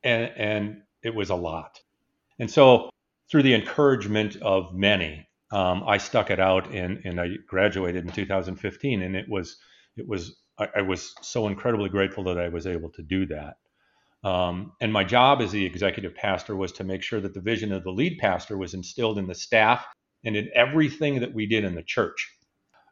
and, 0.03 0.31
and 0.37 0.83
it 1.03 1.15
was 1.15 1.31
a 1.31 1.35
lot. 1.35 1.81
And 2.39 2.51
so, 2.51 2.91
through 3.31 3.43
the 3.43 3.55
encouragement 3.55 4.37
of 4.37 4.75
many, 4.75 5.27
um, 5.53 5.83
I 5.87 5.99
stuck 5.99 6.31
it 6.31 6.41
out 6.41 6.73
and, 6.73 7.01
and 7.05 7.21
I 7.21 7.29
graduated 7.47 8.05
in 8.05 8.13
2015. 8.13 9.03
And 9.03 9.17
it 9.17 9.29
was, 9.29 9.57
it 9.97 10.07
was, 10.07 10.40
I, 10.61 10.69
I 10.77 10.83
was 10.83 11.15
so 11.23 11.49
incredibly 11.49 11.89
grateful 11.89 12.25
that 12.25 12.39
I 12.39 12.49
was 12.51 12.67
able 12.67 12.91
to 12.91 13.03
do 13.03 13.27
that. 13.27 13.57
Um, 14.23 14.73
and 14.81 14.93
my 14.93 15.05
job 15.05 15.41
as 15.41 15.53
the 15.53 15.65
executive 15.65 16.15
pastor 16.15 16.55
was 16.55 16.73
to 16.73 16.85
make 16.85 17.03
sure 17.03 17.21
that 17.21 17.35
the 17.35 17.41
vision 17.41 17.73
of 17.73 17.85
the 17.85 17.91
lead 17.93 18.19
pastor 18.19 18.59
was 18.59 18.75
instilled 18.75 19.19
in 19.19 19.27
the 19.27 19.35
staff 19.35 19.87
and 20.25 20.37
in 20.37 20.51
everything 20.55 21.21
that 21.21 21.35
we 21.35 21.47
did 21.47 21.65
in 21.65 21.75
the 21.75 21.83
church. 21.83 22.31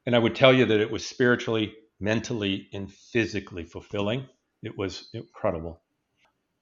And 0.07 0.17
I 0.17 0.19
would 0.19 0.35
tell 0.35 0.55
you 0.55 0.65
that 0.67 0.81
it 0.81 0.91
was 0.91 1.07
spiritually, 1.07 1.75
mentally, 2.01 2.69
and 2.73 2.91
physically 2.91 3.65
fulfilling. 3.65 4.27
It 4.63 4.79
was 4.79 5.11
incredible. 5.13 5.83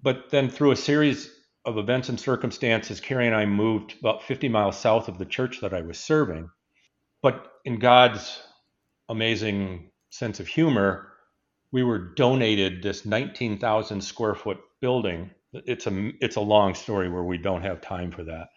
But 0.02 0.30
then 0.30 0.50
through 0.50 0.72
a 0.72 0.76
series 0.76 1.30
of 1.64 1.78
events 1.78 2.08
and 2.08 2.18
circumstances, 2.18 3.00
Carrie 3.00 3.26
and 3.26 3.36
I 3.36 3.46
moved 3.46 3.94
about 4.00 4.24
50 4.24 4.48
miles 4.48 4.78
south 4.78 5.08
of 5.08 5.18
the 5.18 5.24
church 5.26 5.60
that 5.60 5.72
I 5.72 5.82
was 5.82 5.98
serving. 5.98 6.48
But 7.22 7.46
in 7.64 7.78
God's 7.78 8.40
amazing 9.08 9.90
sense 10.16 10.40
of 10.40 10.48
humor, 10.48 11.12
we 11.72 11.82
were 11.82 11.98
donated 11.98 12.82
this 12.82 13.04
19,000 13.04 14.00
square 14.00 14.34
foot 14.34 14.58
building. 14.80 15.30
It's 15.52 15.86
a 15.86 16.12
it's 16.20 16.36
a 16.36 16.40
long 16.40 16.74
story 16.74 17.08
where 17.08 17.24
we 17.24 17.38
don't 17.38 17.62
have 17.62 17.80
time 17.80 18.10
for 18.10 18.24
that. 18.24 18.48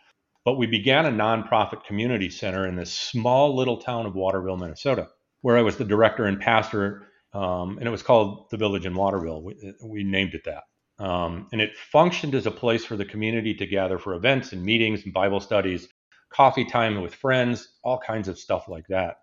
But 0.45 0.57
we 0.57 0.67
began 0.67 1.05
a 1.05 1.11
nonprofit 1.11 1.83
community 1.83 2.29
center 2.29 2.65
in 2.65 2.75
this 2.75 2.91
small 2.91 3.55
little 3.55 3.77
town 3.77 4.05
of 4.05 4.15
Waterville, 4.15 4.57
Minnesota, 4.57 5.07
where 5.41 5.57
I 5.57 5.61
was 5.61 5.77
the 5.77 5.85
director 5.85 6.25
and 6.25 6.39
pastor, 6.39 7.07
um, 7.33 7.77
and 7.77 7.87
it 7.87 7.91
was 7.91 8.03
called 8.03 8.49
the 8.49 8.57
Village 8.57 8.85
in 8.85 8.95
Waterville. 8.95 9.43
We, 9.43 9.73
we 9.83 10.03
named 10.03 10.33
it 10.33 10.45
that. 10.45 10.63
Um, 11.03 11.47
and 11.51 11.61
it 11.61 11.77
functioned 11.77 12.35
as 12.35 12.45
a 12.45 12.51
place 12.51 12.85
for 12.85 12.97
the 12.97 13.05
community 13.05 13.53
to 13.55 13.67
gather 13.67 13.97
for 13.97 14.15
events 14.15 14.51
and 14.53 14.63
meetings 14.63 15.03
and 15.03 15.13
Bible 15.13 15.39
studies, 15.39 15.87
coffee 16.29 16.65
time 16.65 17.01
with 17.01 17.15
friends, 17.15 17.69
all 17.83 17.99
kinds 17.99 18.27
of 18.27 18.39
stuff 18.39 18.67
like 18.67 18.87
that. 18.89 19.17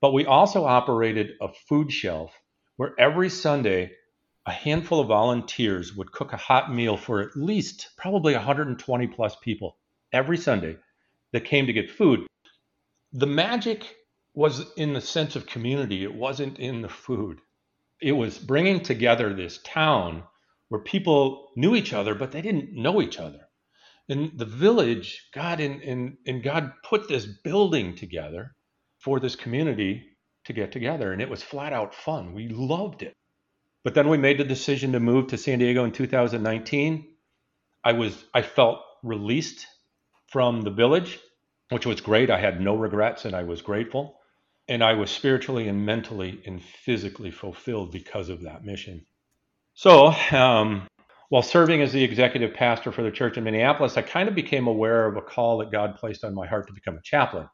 But 0.00 0.12
we 0.12 0.24
also 0.24 0.64
operated 0.64 1.32
a 1.40 1.52
food 1.52 1.92
shelf 1.92 2.40
where 2.76 2.94
every 2.98 3.28
Sunday 3.28 3.92
a 4.46 4.50
handful 4.50 5.00
of 5.00 5.08
volunteers 5.08 5.94
would 5.94 6.12
cook 6.12 6.32
a 6.32 6.38
hot 6.38 6.72
meal 6.72 6.96
for 6.96 7.20
at 7.20 7.36
least 7.36 7.90
probably 7.98 8.34
120 8.34 9.06
plus 9.08 9.36
people 9.42 9.76
every 10.12 10.38
Sunday 10.38 10.78
that 11.32 11.44
came 11.44 11.66
to 11.66 11.74
get 11.74 11.90
food. 11.90 12.26
The 13.12 13.26
magic 13.26 13.96
was 14.32 14.72
in 14.74 14.94
the 14.94 15.00
sense 15.02 15.36
of 15.36 15.46
community, 15.46 16.02
it 16.02 16.14
wasn't 16.14 16.58
in 16.58 16.80
the 16.80 16.88
food. 16.88 17.40
It 18.00 18.12
was 18.12 18.38
bringing 18.38 18.80
together 18.82 19.34
this 19.34 19.58
town 19.62 20.22
where 20.68 20.80
people 20.80 21.50
knew 21.56 21.74
each 21.74 21.92
other, 21.92 22.14
but 22.14 22.32
they 22.32 22.40
didn't 22.40 22.72
know 22.72 23.02
each 23.02 23.18
other. 23.18 23.48
In 24.08 24.32
the 24.36 24.46
village, 24.46 25.28
God 25.34 25.60
and, 25.60 25.82
and, 25.82 26.16
and 26.26 26.42
God 26.42 26.72
put 26.82 27.08
this 27.08 27.26
building 27.26 27.94
together 27.96 28.56
for 29.00 29.18
this 29.18 29.36
community 29.36 30.06
to 30.44 30.52
get 30.52 30.72
together, 30.72 31.12
and 31.12 31.20
it 31.20 31.28
was 31.28 31.42
flat 31.42 31.72
out 31.72 31.94
fun. 31.94 32.32
We 32.32 32.48
loved 32.48 33.02
it. 33.02 33.14
But 33.82 33.94
then 33.94 34.08
we 34.08 34.18
made 34.18 34.38
the 34.38 34.44
decision 34.44 34.92
to 34.92 35.00
move 35.00 35.28
to 35.28 35.38
San 35.38 35.58
Diego 35.58 35.84
in 35.84 35.92
2019. 35.92 37.06
I 37.82 37.92
was 37.92 38.24
I 38.34 38.42
felt 38.42 38.80
released 39.02 39.66
from 40.30 40.60
the 40.62 40.70
village, 40.70 41.18
which 41.70 41.86
was 41.86 42.00
great. 42.00 42.30
I 42.30 42.38
had 42.38 42.60
no 42.60 42.76
regrets 42.76 43.24
and 43.24 43.34
I 43.34 43.44
was 43.44 43.62
grateful. 43.62 44.18
And 44.68 44.84
I 44.84 44.92
was 44.92 45.10
spiritually 45.10 45.66
and 45.66 45.84
mentally 45.84 46.42
and 46.46 46.62
physically 46.62 47.30
fulfilled 47.30 47.90
because 47.90 48.28
of 48.28 48.42
that 48.42 48.64
mission. 48.64 49.04
So, 49.74 50.14
um, 50.30 50.86
while 51.30 51.42
serving 51.42 51.80
as 51.80 51.92
the 51.92 52.04
executive 52.04 52.54
pastor 52.54 52.92
for 52.92 53.02
the 53.02 53.10
church 53.10 53.36
in 53.36 53.44
Minneapolis, 53.44 53.96
I 53.96 54.02
kind 54.02 54.28
of 54.28 54.34
became 54.34 54.66
aware 54.66 55.06
of 55.06 55.16
a 55.16 55.22
call 55.22 55.58
that 55.58 55.72
God 55.72 55.96
placed 55.96 56.22
on 56.22 56.34
my 56.34 56.46
heart 56.46 56.66
to 56.68 56.72
become 56.72 56.96
a 56.96 57.02
chaplain. 57.02 57.48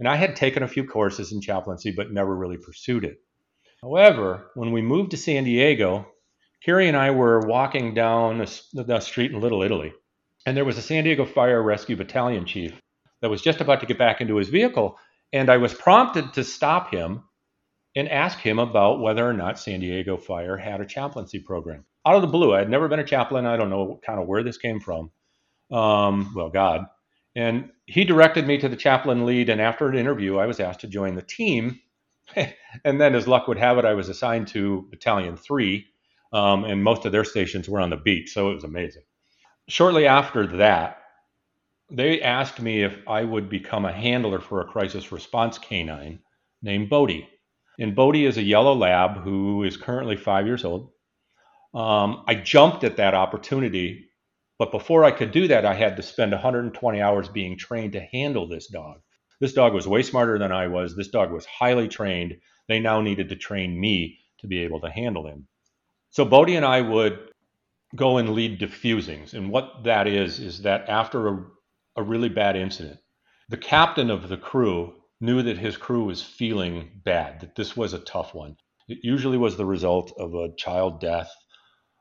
And 0.00 0.08
I 0.08 0.16
had 0.16 0.34
taken 0.34 0.62
a 0.62 0.68
few 0.68 0.84
courses 0.84 1.30
in 1.30 1.42
chaplaincy, 1.42 1.92
but 1.92 2.10
never 2.10 2.34
really 2.34 2.56
pursued 2.56 3.04
it. 3.04 3.20
However, 3.82 4.50
when 4.54 4.72
we 4.72 4.82
moved 4.82 5.12
to 5.12 5.16
San 5.16 5.44
Diego, 5.44 6.06
Carrie 6.64 6.88
and 6.88 6.96
I 6.96 7.10
were 7.10 7.40
walking 7.40 7.94
down 7.94 8.38
the 8.72 9.00
street 9.00 9.30
in 9.30 9.40
Little 9.40 9.62
Italy, 9.62 9.92
and 10.46 10.56
there 10.56 10.64
was 10.64 10.78
a 10.78 10.82
San 10.82 11.04
Diego 11.04 11.26
Fire 11.26 11.62
Rescue 11.62 11.96
Battalion 11.96 12.46
chief 12.46 12.80
that 13.20 13.30
was 13.30 13.42
just 13.42 13.60
about 13.60 13.80
to 13.80 13.86
get 13.86 13.98
back 13.98 14.22
into 14.22 14.36
his 14.36 14.48
vehicle. 14.48 14.98
And 15.32 15.50
I 15.50 15.58
was 15.58 15.74
prompted 15.74 16.32
to 16.32 16.44
stop 16.44 16.92
him 16.92 17.24
and 17.94 18.08
ask 18.08 18.38
him 18.38 18.58
about 18.58 19.00
whether 19.00 19.26
or 19.26 19.34
not 19.34 19.58
San 19.58 19.80
Diego 19.80 20.16
Fire 20.16 20.56
had 20.56 20.80
a 20.80 20.86
chaplaincy 20.86 21.40
program. 21.40 21.84
Out 22.06 22.16
of 22.16 22.22
the 22.22 22.28
blue, 22.28 22.54
I 22.54 22.60
had 22.60 22.70
never 22.70 22.88
been 22.88 23.00
a 23.00 23.04
chaplain. 23.04 23.44
I 23.44 23.58
don't 23.58 23.68
know 23.68 24.00
kind 24.04 24.18
of 24.18 24.26
where 24.26 24.42
this 24.42 24.56
came 24.56 24.80
from. 24.80 25.10
Um, 25.70 26.32
well, 26.34 26.48
God. 26.48 26.86
And 27.36 27.70
he 27.86 28.04
directed 28.04 28.46
me 28.46 28.58
to 28.58 28.68
the 28.68 28.76
chaplain 28.76 29.24
lead. 29.24 29.48
And 29.48 29.60
after 29.60 29.88
an 29.88 29.96
interview, 29.96 30.38
I 30.38 30.46
was 30.46 30.60
asked 30.60 30.80
to 30.80 30.88
join 30.88 31.14
the 31.14 31.22
team. 31.22 31.80
and 32.36 33.00
then, 33.00 33.14
as 33.14 33.28
luck 33.28 33.48
would 33.48 33.58
have 33.58 33.78
it, 33.78 33.84
I 33.84 33.94
was 33.94 34.08
assigned 34.08 34.48
to 34.48 34.86
Battalion 34.90 35.36
3. 35.36 35.86
Um, 36.32 36.64
and 36.64 36.82
most 36.82 37.04
of 37.04 37.12
their 37.12 37.24
stations 37.24 37.68
were 37.68 37.80
on 37.80 37.90
the 37.90 37.96
beach. 37.96 38.32
So 38.32 38.50
it 38.50 38.54
was 38.54 38.64
amazing. 38.64 39.02
Shortly 39.68 40.06
after 40.06 40.46
that, 40.58 40.98
they 41.90 42.22
asked 42.22 42.60
me 42.60 42.82
if 42.82 42.96
I 43.08 43.24
would 43.24 43.48
become 43.48 43.84
a 43.84 43.92
handler 43.92 44.40
for 44.40 44.60
a 44.60 44.66
crisis 44.66 45.10
response 45.10 45.58
canine 45.58 46.20
named 46.62 46.88
Bodie. 46.88 47.28
And 47.78 47.96
Bodie 47.96 48.26
is 48.26 48.36
a 48.36 48.42
yellow 48.42 48.74
lab 48.74 49.22
who 49.22 49.64
is 49.64 49.76
currently 49.76 50.16
five 50.16 50.46
years 50.46 50.64
old. 50.64 50.90
Um, 51.74 52.24
I 52.26 52.34
jumped 52.34 52.84
at 52.84 52.96
that 52.96 53.14
opportunity, 53.14 54.09
but 54.60 54.72
before 54.72 55.04
I 55.04 55.10
could 55.10 55.30
do 55.30 55.48
that, 55.48 55.64
I 55.64 55.72
had 55.72 55.96
to 55.96 56.02
spend 56.02 56.32
120 56.32 57.00
hours 57.00 57.30
being 57.30 57.56
trained 57.56 57.94
to 57.94 58.00
handle 58.00 58.46
this 58.46 58.66
dog. 58.66 59.00
This 59.40 59.54
dog 59.54 59.72
was 59.72 59.88
way 59.88 60.02
smarter 60.02 60.38
than 60.38 60.52
I 60.52 60.68
was. 60.68 60.94
This 60.94 61.08
dog 61.08 61.32
was 61.32 61.46
highly 61.46 61.88
trained. 61.88 62.36
They 62.68 62.78
now 62.78 63.00
needed 63.00 63.30
to 63.30 63.36
train 63.36 63.80
me 63.80 64.18
to 64.40 64.46
be 64.46 64.58
able 64.58 64.82
to 64.82 64.90
handle 64.90 65.26
him. 65.26 65.48
So 66.10 66.26
Bodie 66.26 66.56
and 66.56 66.66
I 66.66 66.82
would 66.82 67.30
go 67.96 68.18
and 68.18 68.34
lead 68.34 68.58
diffusings. 68.58 69.32
And 69.32 69.50
what 69.50 69.84
that 69.84 70.06
is, 70.06 70.38
is 70.38 70.60
that 70.60 70.90
after 70.90 71.28
a, 71.28 71.44
a 71.96 72.02
really 72.02 72.28
bad 72.28 72.54
incident, 72.54 73.00
the 73.48 73.56
captain 73.56 74.10
of 74.10 74.28
the 74.28 74.36
crew 74.36 74.92
knew 75.22 75.40
that 75.40 75.56
his 75.56 75.78
crew 75.78 76.04
was 76.04 76.22
feeling 76.22 77.00
bad, 77.02 77.40
that 77.40 77.56
this 77.56 77.74
was 77.78 77.94
a 77.94 77.98
tough 77.98 78.34
one. 78.34 78.58
It 78.88 78.98
usually 79.02 79.38
was 79.38 79.56
the 79.56 79.64
result 79.64 80.12
of 80.18 80.34
a 80.34 80.54
child 80.58 81.00
death, 81.00 81.32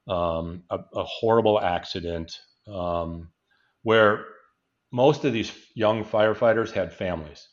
um, 0.10 0.63
a, 0.70 0.80
a, 0.94 1.04
horrible 1.04 1.62
accident, 1.62 2.38
um, 2.71 3.29
where 3.83 4.25
most 4.91 5.25
of 5.25 5.33
these 5.33 5.51
young 5.75 6.03
firefighters 6.03 6.71
had 6.71 6.93
families, 6.93 7.47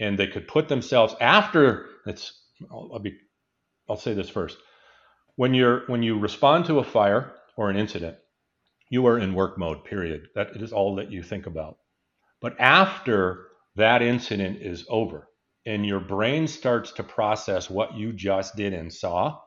and 0.00 0.18
they 0.18 0.26
could 0.26 0.48
put 0.48 0.68
themselves 0.68 1.14
after. 1.20 1.86
It's 2.06 2.32
I'll, 2.70 2.90
I'll 2.94 2.98
be 2.98 3.16
I'll 3.88 3.96
say 3.96 4.14
this 4.14 4.30
first. 4.30 4.58
When 5.36 5.54
you're 5.54 5.84
when 5.86 6.02
you 6.02 6.18
respond 6.18 6.66
to 6.66 6.78
a 6.78 6.84
fire 6.84 7.32
or 7.56 7.70
an 7.70 7.76
incident, 7.76 8.16
you 8.90 9.06
are 9.06 9.18
in 9.18 9.34
work 9.34 9.58
mode. 9.58 9.84
Period. 9.84 10.28
That 10.34 10.56
is 10.56 10.72
all 10.72 10.96
that 10.96 11.10
you 11.10 11.22
think 11.22 11.46
about. 11.46 11.78
But 12.40 12.60
after 12.60 13.46
that 13.76 14.02
incident 14.02 14.60
is 14.60 14.84
over 14.88 15.28
and 15.64 15.86
your 15.86 16.00
brain 16.00 16.46
starts 16.46 16.92
to 16.92 17.02
process 17.02 17.70
what 17.70 17.94
you 17.94 18.12
just 18.12 18.56
did 18.56 18.72
and 18.72 18.92
saw. 18.92 19.38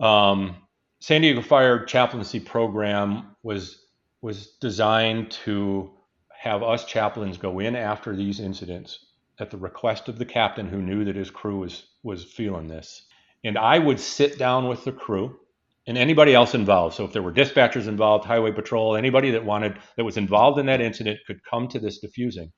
Um, 0.00 0.56
San 1.00 1.20
Diego 1.20 1.42
Fire 1.42 1.84
chaplaincy 1.84 2.40
program 2.40 3.36
was 3.42 3.83
was 4.24 4.46
designed 4.58 5.30
to 5.30 5.90
have 6.34 6.62
us 6.62 6.86
chaplains 6.86 7.36
go 7.36 7.58
in 7.58 7.76
after 7.76 8.16
these 8.16 8.40
incidents 8.40 9.04
at 9.38 9.50
the 9.50 9.58
request 9.58 10.08
of 10.08 10.18
the 10.18 10.24
captain 10.24 10.66
who 10.66 10.80
knew 10.80 11.04
that 11.04 11.14
his 11.14 11.30
crew 11.30 11.58
was 11.58 11.84
was 12.02 12.24
feeling 12.24 12.66
this. 12.66 13.04
And 13.44 13.58
I 13.58 13.78
would 13.78 14.00
sit 14.00 14.38
down 14.38 14.66
with 14.66 14.82
the 14.82 14.92
crew 14.92 15.38
and 15.86 15.98
anybody 15.98 16.32
else 16.32 16.54
involved. 16.54 16.94
So 16.94 17.04
if 17.04 17.12
there 17.12 17.20
were 17.20 17.34
dispatchers 17.34 17.86
involved, 17.86 18.24
highway 18.24 18.52
patrol, 18.52 18.96
anybody 18.96 19.30
that 19.32 19.44
wanted 19.44 19.76
that 19.98 20.04
was 20.04 20.16
involved 20.16 20.58
in 20.58 20.64
that 20.66 20.80
incident 20.80 21.20
could 21.26 21.44
come 21.44 21.68
to 21.68 21.78
this 21.78 21.98
diffusing. 21.98 22.50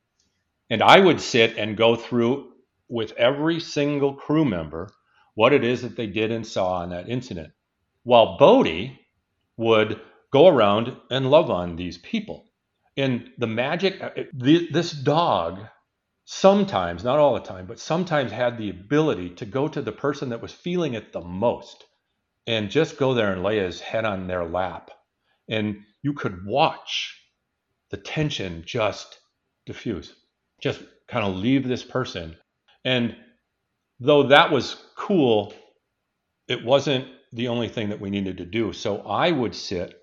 And 0.70 0.84
I 0.84 1.00
would 1.00 1.20
sit 1.20 1.58
and 1.58 1.76
go 1.76 1.96
through 1.96 2.52
with 2.88 3.10
every 3.14 3.58
single 3.58 4.14
crew 4.14 4.44
member 4.44 4.88
what 5.34 5.52
it 5.52 5.64
is 5.64 5.82
that 5.82 5.96
they 5.96 6.06
did 6.06 6.30
and 6.30 6.46
saw 6.46 6.74
on 6.74 6.90
that 6.90 7.08
incident. 7.08 7.52
While 8.04 8.38
Bodie 8.38 9.00
would 9.56 10.00
go 10.36 10.48
around 10.48 10.94
and 11.10 11.30
love 11.30 11.50
on 11.50 11.76
these 11.76 11.96
people. 11.96 12.44
And 12.94 13.30
the 13.38 13.46
magic, 13.46 14.02
uh, 14.02 14.10
this 14.34 14.92
dog 14.92 15.60
sometimes, 16.26 17.02
not 17.02 17.18
all 17.18 17.32
the 17.32 17.40
time, 17.40 17.64
but 17.64 17.80
sometimes 17.80 18.32
had 18.32 18.58
the 18.58 18.68
ability 18.68 19.30
to 19.36 19.46
go 19.46 19.66
to 19.66 19.80
the 19.80 19.92
person 19.92 20.28
that 20.28 20.42
was 20.42 20.52
feeling 20.52 20.92
it 20.92 21.10
the 21.10 21.22
most 21.22 21.84
and 22.46 22.70
just 22.70 22.98
go 22.98 23.14
there 23.14 23.32
and 23.32 23.42
lay 23.42 23.60
his 23.60 23.80
head 23.80 24.04
on 24.04 24.26
their 24.26 24.44
lap. 24.44 24.90
And 25.48 25.78
you 26.02 26.12
could 26.12 26.44
watch 26.44 27.18
the 27.90 27.96
tension 27.96 28.62
just 28.66 29.18
diffuse, 29.64 30.14
just 30.60 30.82
kind 31.08 31.24
of 31.24 31.36
leave 31.36 31.66
this 31.66 31.82
person. 31.82 32.36
And 32.84 33.16
though 34.00 34.24
that 34.24 34.50
was 34.50 34.76
cool, 34.96 35.54
it 36.46 36.62
wasn't 36.62 37.08
the 37.32 37.48
only 37.48 37.68
thing 37.68 37.88
that 37.88 38.00
we 38.02 38.10
needed 38.10 38.36
to 38.36 38.44
do. 38.44 38.74
So 38.74 38.98
I 38.98 39.30
would 39.30 39.54
sit 39.54 39.94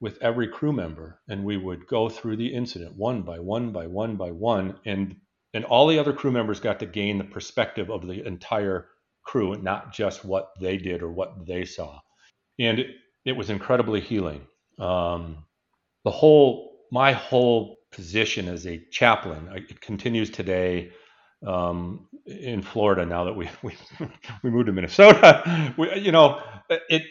with 0.00 0.18
every 0.22 0.48
crew 0.48 0.72
member 0.72 1.20
and 1.28 1.44
we 1.44 1.56
would 1.56 1.86
go 1.86 2.08
through 2.08 2.36
the 2.36 2.54
incident 2.54 2.96
one 2.96 3.22
by 3.22 3.38
one 3.38 3.72
by 3.72 3.86
one 3.86 4.16
by 4.16 4.30
one 4.30 4.78
and 4.86 5.16
and 5.54 5.64
all 5.64 5.86
the 5.86 5.98
other 5.98 6.12
crew 6.12 6.30
members 6.32 6.60
got 6.60 6.80
to 6.80 6.86
gain 6.86 7.18
the 7.18 7.24
perspective 7.24 7.90
of 7.90 8.06
the 8.06 8.26
entire 8.26 8.88
crew 9.24 9.56
not 9.62 9.92
just 9.92 10.24
what 10.24 10.50
they 10.60 10.76
did 10.76 11.02
or 11.02 11.10
what 11.10 11.46
they 11.46 11.64
saw 11.64 11.98
and 12.60 12.78
it, 12.80 12.88
it 13.24 13.32
was 13.32 13.50
incredibly 13.50 14.00
healing 14.00 14.46
um, 14.78 15.44
the 16.04 16.10
whole 16.10 16.78
my 16.92 17.12
whole 17.12 17.76
position 17.92 18.48
as 18.48 18.66
a 18.66 18.78
chaplain 18.90 19.48
it 19.54 19.80
continues 19.80 20.30
today 20.30 20.90
um, 21.46 22.08
in 22.26 22.62
Florida 22.62 23.06
now 23.06 23.24
that 23.24 23.34
we 23.34 23.48
we, 23.62 23.74
we 24.42 24.50
moved 24.50 24.66
to 24.66 24.72
Minnesota. 24.72 25.74
We, 25.78 25.94
you 26.00 26.12
know, 26.12 26.40
it. 26.90 27.02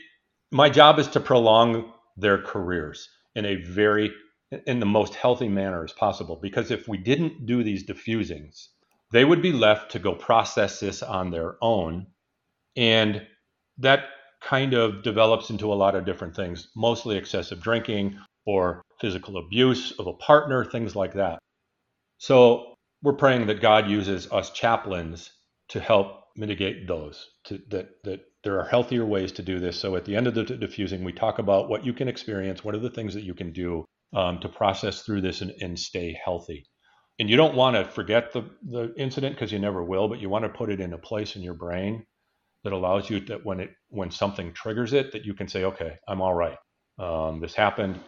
My 0.52 0.70
job 0.70 1.00
is 1.00 1.08
to 1.10 1.20
prolong 1.20 1.94
their 2.18 2.42
careers 2.42 3.10
in 3.36 3.46
a 3.46 3.56
very 3.56 4.12
in 4.66 4.80
the 4.80 4.86
most 4.86 5.14
healthy 5.14 5.50
manner 5.50 5.84
as 5.84 5.92
possible. 5.92 6.38
Because 6.42 6.72
if 6.72 6.88
we 6.88 6.98
didn't 6.98 7.46
do 7.46 7.64
these 7.64 7.84
diffusings 7.84 8.70
they 9.12 9.24
would 9.24 9.42
be 9.42 9.52
left 9.52 9.92
to 9.92 10.00
go 10.00 10.14
process 10.14 10.80
this 10.80 11.02
on 11.02 11.32
their 11.32 11.56
own, 11.62 12.08
and 12.76 13.26
that 13.78 14.06
kind 14.42 14.74
of 14.74 15.04
develops 15.04 15.50
into 15.50 15.72
a 15.72 15.76
lot 15.76 15.96
of 15.96 16.06
different 16.06 16.36
things, 16.36 16.70
mostly 16.76 17.18
excessive 17.18 17.62
drinking 17.62 18.20
or 18.46 18.82
physical 19.00 19.38
abuse 19.38 19.92
of 20.00 20.08
a 20.08 20.14
partner, 20.14 20.66
things 20.66 20.96
like 20.96 21.14
that. 21.14 21.40
So 22.18 22.74
we're 23.02 23.14
praying 23.14 23.48
that 23.48 23.62
God 23.62 23.90
uses 23.90 24.32
us 24.32 24.52
chaplains 24.52 25.32
to 25.70 25.80
help 25.80 26.24
mitigate 26.38 26.88
those. 26.88 27.28
To, 27.46 27.60
that 27.70 27.90
that 28.04 28.22
there 28.44 28.60
are 28.60 28.66
healthier 28.66 29.06
ways 29.06 29.32
to 29.34 29.44
do 29.44 29.60
this. 29.60 29.80
So 29.80 29.96
at 29.96 30.06
the 30.06 30.16
end 30.16 30.28
of 30.28 30.36
the 30.36 30.44
diffusing, 30.44 31.04
we 31.04 31.14
talk 31.14 31.40
about 31.40 31.70
what 31.70 31.86
you 31.86 31.94
can 31.94 32.08
experience, 32.08 32.64
what 32.64 32.76
are 32.76 32.80
the 32.80 32.90
things 32.90 33.14
that 33.14 33.24
you 33.24 33.34
can 33.34 33.52
do 33.52 33.86
um, 34.16 34.40
to 34.40 34.50
process 34.50 35.02
through 35.02 35.22
this 35.22 35.42
and, 35.42 35.52
and 35.62 35.78
stay 35.78 36.18
healthy. 36.24 36.66
And 37.20 37.30
you 37.30 37.36
don't 37.36 37.56
want 37.56 37.76
to 37.76 37.86
forget 37.86 38.32
the 38.32 38.44
the 38.64 38.94
incident 38.96 39.36
because 39.36 39.52
you 39.52 39.60
never 39.60 39.84
will, 39.84 40.08
but 40.08 40.20
you 40.20 40.30
want 40.30 40.44
to 40.46 40.50
put 40.50 40.70
it 40.70 40.80
in 40.80 40.94
a 40.94 40.98
place 40.98 41.36
in 41.36 41.42
your 41.42 41.56
brain 41.56 42.06
that 42.64 42.74
allows 42.74 43.10
you 43.10 43.20
that 43.22 43.46
when 43.46 43.60
it 43.60 43.72
when 43.90 44.12
something 44.12 44.54
triggers 44.54 44.94
it, 44.94 45.12
that 45.14 45.26
you 45.26 45.34
can 45.34 45.48
say, 45.48 45.64
okay, 45.64 45.98
I'm 46.08 46.22
all 46.22 46.34
right. 46.34 46.58
Um, 47.00 47.40
this 47.40 47.56
happened, 47.56 48.00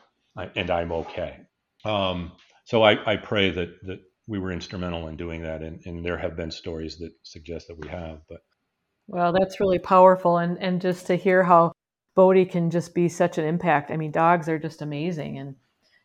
and 0.55 0.69
I'm 0.69 0.91
okay. 0.91 1.37
Um, 1.85 2.33
so 2.65 2.83
I, 2.83 3.13
I 3.13 3.17
pray 3.17 3.51
that 3.51 3.69
that 3.83 3.99
we 4.29 4.37
were 4.37 4.51
instrumental 4.51 5.07
in 5.07 5.17
doing 5.17 5.41
that, 5.41 5.63
and, 5.63 5.81
and 5.85 6.05
there 6.05 6.17
have 6.17 6.37
been 6.37 6.51
stories 6.51 6.97
that 6.99 7.11
suggest 7.23 7.67
that 7.67 7.77
we 7.77 7.89
have. 7.89 8.19
But 8.29 8.41
well, 9.07 9.33
that's 9.33 9.59
really 9.59 9.79
powerful, 9.79 10.37
and 10.37 10.57
and 10.59 10.79
just 10.79 11.07
to 11.07 11.15
hear 11.15 11.43
how 11.43 11.73
Bodie 12.15 12.45
can 12.45 12.69
just 12.69 12.93
be 12.93 13.09
such 13.09 13.39
an 13.39 13.45
impact. 13.45 13.89
I 13.89 13.97
mean, 13.97 14.11
dogs 14.11 14.47
are 14.47 14.59
just 14.59 14.83
amazing, 14.83 15.39
and 15.39 15.55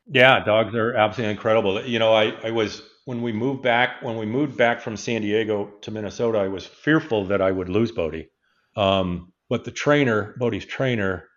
yeah, 0.07 0.43
dogs 0.43 0.75
are 0.75 0.95
absolutely 0.95 1.33
incredible. 1.33 1.85
You 1.85 1.99
know, 1.99 2.15
I 2.15 2.31
I 2.43 2.51
was 2.51 2.83
when 3.05 3.21
we 3.21 3.33
moved 3.33 3.63
back 3.63 4.03
when 4.03 4.17
we 4.17 4.25
moved 4.25 4.57
back 4.57 4.81
from 4.81 4.97
San 4.97 5.21
Diego 5.21 5.67
to 5.83 5.91
Minnesota, 5.91 6.39
I 6.39 6.49
was 6.49 6.65
fearful 6.65 7.27
that 7.27 7.43
I 7.43 7.51
would 7.51 7.69
lose 7.69 7.93
Bodie. 7.93 8.31
Um, 8.75 9.33
but 9.51 9.65
the 9.65 9.71
trainer, 9.71 10.35
Bodie's 10.39 10.65
trainer, 10.65 11.29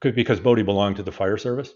because 0.00 0.40
Bodie 0.40 0.62
belonged 0.62 0.96
to 0.96 1.02
the 1.02 1.10
fire 1.10 1.38
service, 1.38 1.72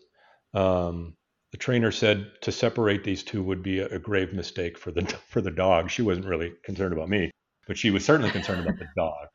um, 0.52 1.16
the 1.50 1.56
trainer 1.56 1.90
said 1.90 2.30
to 2.42 2.52
separate 2.52 3.04
these 3.04 3.22
two 3.22 3.42
would 3.42 3.62
be 3.62 3.78
a, 3.80 3.86
a, 3.88 3.98
grave 3.98 4.32
mistake 4.32 4.76
for 4.76 4.90
the 4.90 5.02
for 5.28 5.40
the 5.40 5.50
dog. 5.50 5.90
She 5.90 6.02
wasn't 6.02 6.26
really 6.26 6.52
concerned 6.64 6.92
about 6.92 7.08
me, 7.08 7.30
but 7.66 7.78
she 7.78 7.90
was 7.90 8.04
certainly 8.04 8.30
concerned 8.30 8.66
about 8.66 8.78
the 8.78 8.88
dog. 8.96 9.28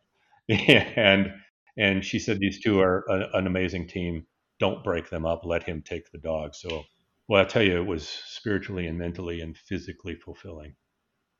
and 0.49 1.31
and 1.77 2.05
she 2.05 2.19
said 2.19 2.39
these 2.39 2.61
two 2.61 2.79
are 2.79 3.03
a, 3.09 3.37
an 3.37 3.47
amazing 3.47 3.87
team. 3.87 4.25
Don't 4.59 4.83
break 4.83 5.09
them 5.09 5.25
up. 5.25 5.41
Let 5.43 5.63
him 5.63 5.81
take 5.81 6.11
the 6.11 6.19
dog. 6.19 6.53
So, 6.53 6.83
well, 7.27 7.41
I 7.41 7.45
tell 7.45 7.63
you, 7.63 7.77
it 7.77 7.85
was 7.85 8.07
spiritually 8.07 8.85
and 8.87 8.97
mentally 8.97 9.41
and 9.41 9.57
physically 9.57 10.15
fulfilling. 10.15 10.75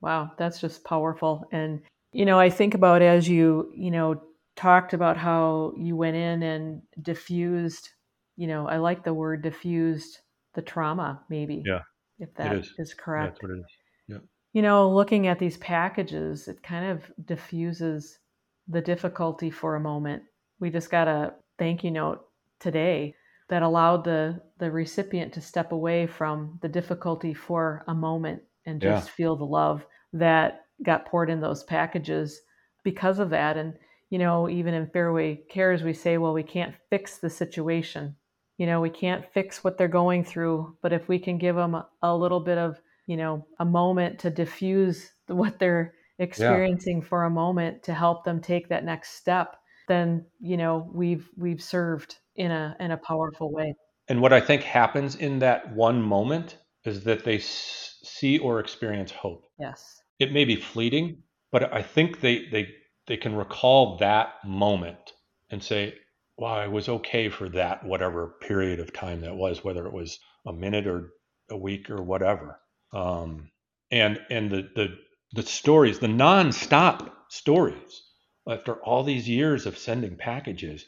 Wow, 0.01 0.31
that's 0.37 0.59
just 0.59 0.83
powerful. 0.83 1.45
And 1.51 1.81
you 2.11 2.25
know, 2.25 2.39
I 2.39 2.49
think 2.49 2.73
about 2.73 3.01
as 3.01 3.29
you 3.29 3.71
you 3.75 3.91
know 3.91 4.21
talked 4.55 4.93
about 4.93 5.17
how 5.17 5.73
you 5.77 5.95
went 5.95 6.15
in 6.15 6.41
and 6.41 6.81
diffused. 7.01 7.89
You 8.35 8.47
know, 8.47 8.67
I 8.67 8.77
like 8.77 9.03
the 9.03 9.13
word 9.13 9.43
diffused 9.43 10.19
the 10.53 10.61
trauma, 10.61 11.21
maybe. 11.29 11.63
Yeah. 11.65 11.81
If 12.19 12.33
that 12.35 12.55
is. 12.57 12.73
is. 12.77 12.93
correct. 12.93 13.35
That's 13.35 13.43
what 13.43 13.57
it 13.57 13.59
is. 13.59 13.71
Yeah. 14.07 14.17
You 14.53 14.61
know, 14.61 14.89
looking 14.89 15.27
at 15.27 15.39
these 15.39 15.57
packages, 15.57 16.47
it 16.47 16.61
kind 16.61 16.91
of 16.91 17.11
diffuses 17.25 18.19
the 18.67 18.81
difficulty 18.81 19.49
for 19.49 19.75
a 19.75 19.79
moment. 19.79 20.23
We 20.59 20.69
just 20.69 20.91
got 20.91 21.07
a 21.07 21.33
thank 21.57 21.83
you 21.83 21.91
note 21.91 22.25
today 22.59 23.15
that 23.49 23.61
allowed 23.61 24.03
the 24.03 24.41
the 24.59 24.71
recipient 24.71 25.33
to 25.33 25.41
step 25.41 25.71
away 25.71 26.07
from 26.07 26.57
the 26.61 26.69
difficulty 26.69 27.33
for 27.33 27.83
a 27.87 27.93
moment 27.93 28.41
and 28.65 28.81
just 28.81 29.07
yeah. 29.07 29.13
feel 29.13 29.35
the 29.35 29.43
love 29.43 29.85
that 30.13 30.61
got 30.83 31.05
poured 31.05 31.29
in 31.29 31.41
those 31.41 31.63
packages 31.63 32.41
because 32.83 33.19
of 33.19 33.29
that 33.29 33.57
and 33.57 33.73
you 34.09 34.17
know 34.17 34.49
even 34.49 34.73
in 34.73 34.87
fairway 34.87 35.35
cares 35.49 35.83
we 35.83 35.93
say 35.93 36.17
well 36.17 36.33
we 36.33 36.43
can't 36.43 36.75
fix 36.89 37.17
the 37.17 37.29
situation 37.29 38.15
you 38.57 38.65
know 38.65 38.81
we 38.81 38.89
can't 38.89 39.25
fix 39.33 39.63
what 39.63 39.77
they're 39.77 39.87
going 39.87 40.23
through 40.23 40.75
but 40.81 40.93
if 40.93 41.07
we 41.07 41.19
can 41.19 41.37
give 41.37 41.55
them 41.55 41.75
a, 41.75 41.87
a 42.01 42.15
little 42.15 42.39
bit 42.39 42.57
of 42.57 42.79
you 43.07 43.17
know 43.17 43.45
a 43.59 43.65
moment 43.65 44.19
to 44.19 44.29
diffuse 44.29 45.11
what 45.27 45.59
they're 45.59 45.93
experiencing 46.19 46.99
yeah. 46.99 47.07
for 47.07 47.23
a 47.23 47.29
moment 47.29 47.83
to 47.83 47.93
help 47.93 48.23
them 48.23 48.39
take 48.39 48.69
that 48.69 48.85
next 48.85 49.15
step 49.15 49.57
then 49.87 50.25
you 50.39 50.57
know 50.57 50.89
we've 50.93 51.29
we've 51.37 51.61
served 51.61 52.17
in 52.35 52.51
a 52.51 52.75
in 52.79 52.91
a 52.91 52.97
powerful 52.97 53.51
way. 53.51 53.73
And 54.07 54.21
what 54.21 54.33
i 54.33 54.39
think 54.39 54.63
happens 54.63 55.15
in 55.15 55.39
that 55.39 55.73
one 55.73 56.01
moment 56.01 56.57
is 56.85 57.03
that 57.03 57.23
they 57.23 57.37
s- 57.37 57.99
see 58.03 58.37
or 58.37 58.59
experience 58.59 59.11
hope. 59.11 59.45
Yes. 59.57 60.01
It 60.19 60.33
may 60.33 60.45
be 60.45 60.55
fleeting 60.55 61.23
but 61.53 61.71
i 61.71 61.81
think 61.81 62.19
they 62.19 62.47
they 62.51 62.67
they 63.07 63.15
can 63.15 63.33
recall 63.35 63.97
that 63.97 64.33
moment 64.43 65.13
and 65.49 65.63
say 65.63 65.93
wow, 66.37 66.55
I 66.55 66.67
was 66.67 66.89
okay 66.89 67.29
for 67.29 67.49
that, 67.49 67.85
whatever 67.85 68.35
period 68.41 68.79
of 68.79 68.93
time 68.93 69.21
that 69.21 69.35
was, 69.35 69.63
whether 69.63 69.85
it 69.85 69.93
was 69.93 70.19
a 70.45 70.53
minute 70.53 70.87
or 70.87 71.11
a 71.49 71.57
week 71.57 71.89
or 71.89 72.01
whatever. 72.01 72.59
Um, 72.91 73.51
and 73.91 74.19
and 74.29 74.49
the 74.49 74.69
the 74.75 74.97
the 75.33 75.43
stories, 75.43 75.99
the 75.99 76.07
nonstop 76.07 77.11
stories, 77.29 78.03
after 78.47 78.75
all 78.75 79.03
these 79.03 79.29
years 79.29 79.65
of 79.65 79.77
sending 79.77 80.15
packages, 80.15 80.85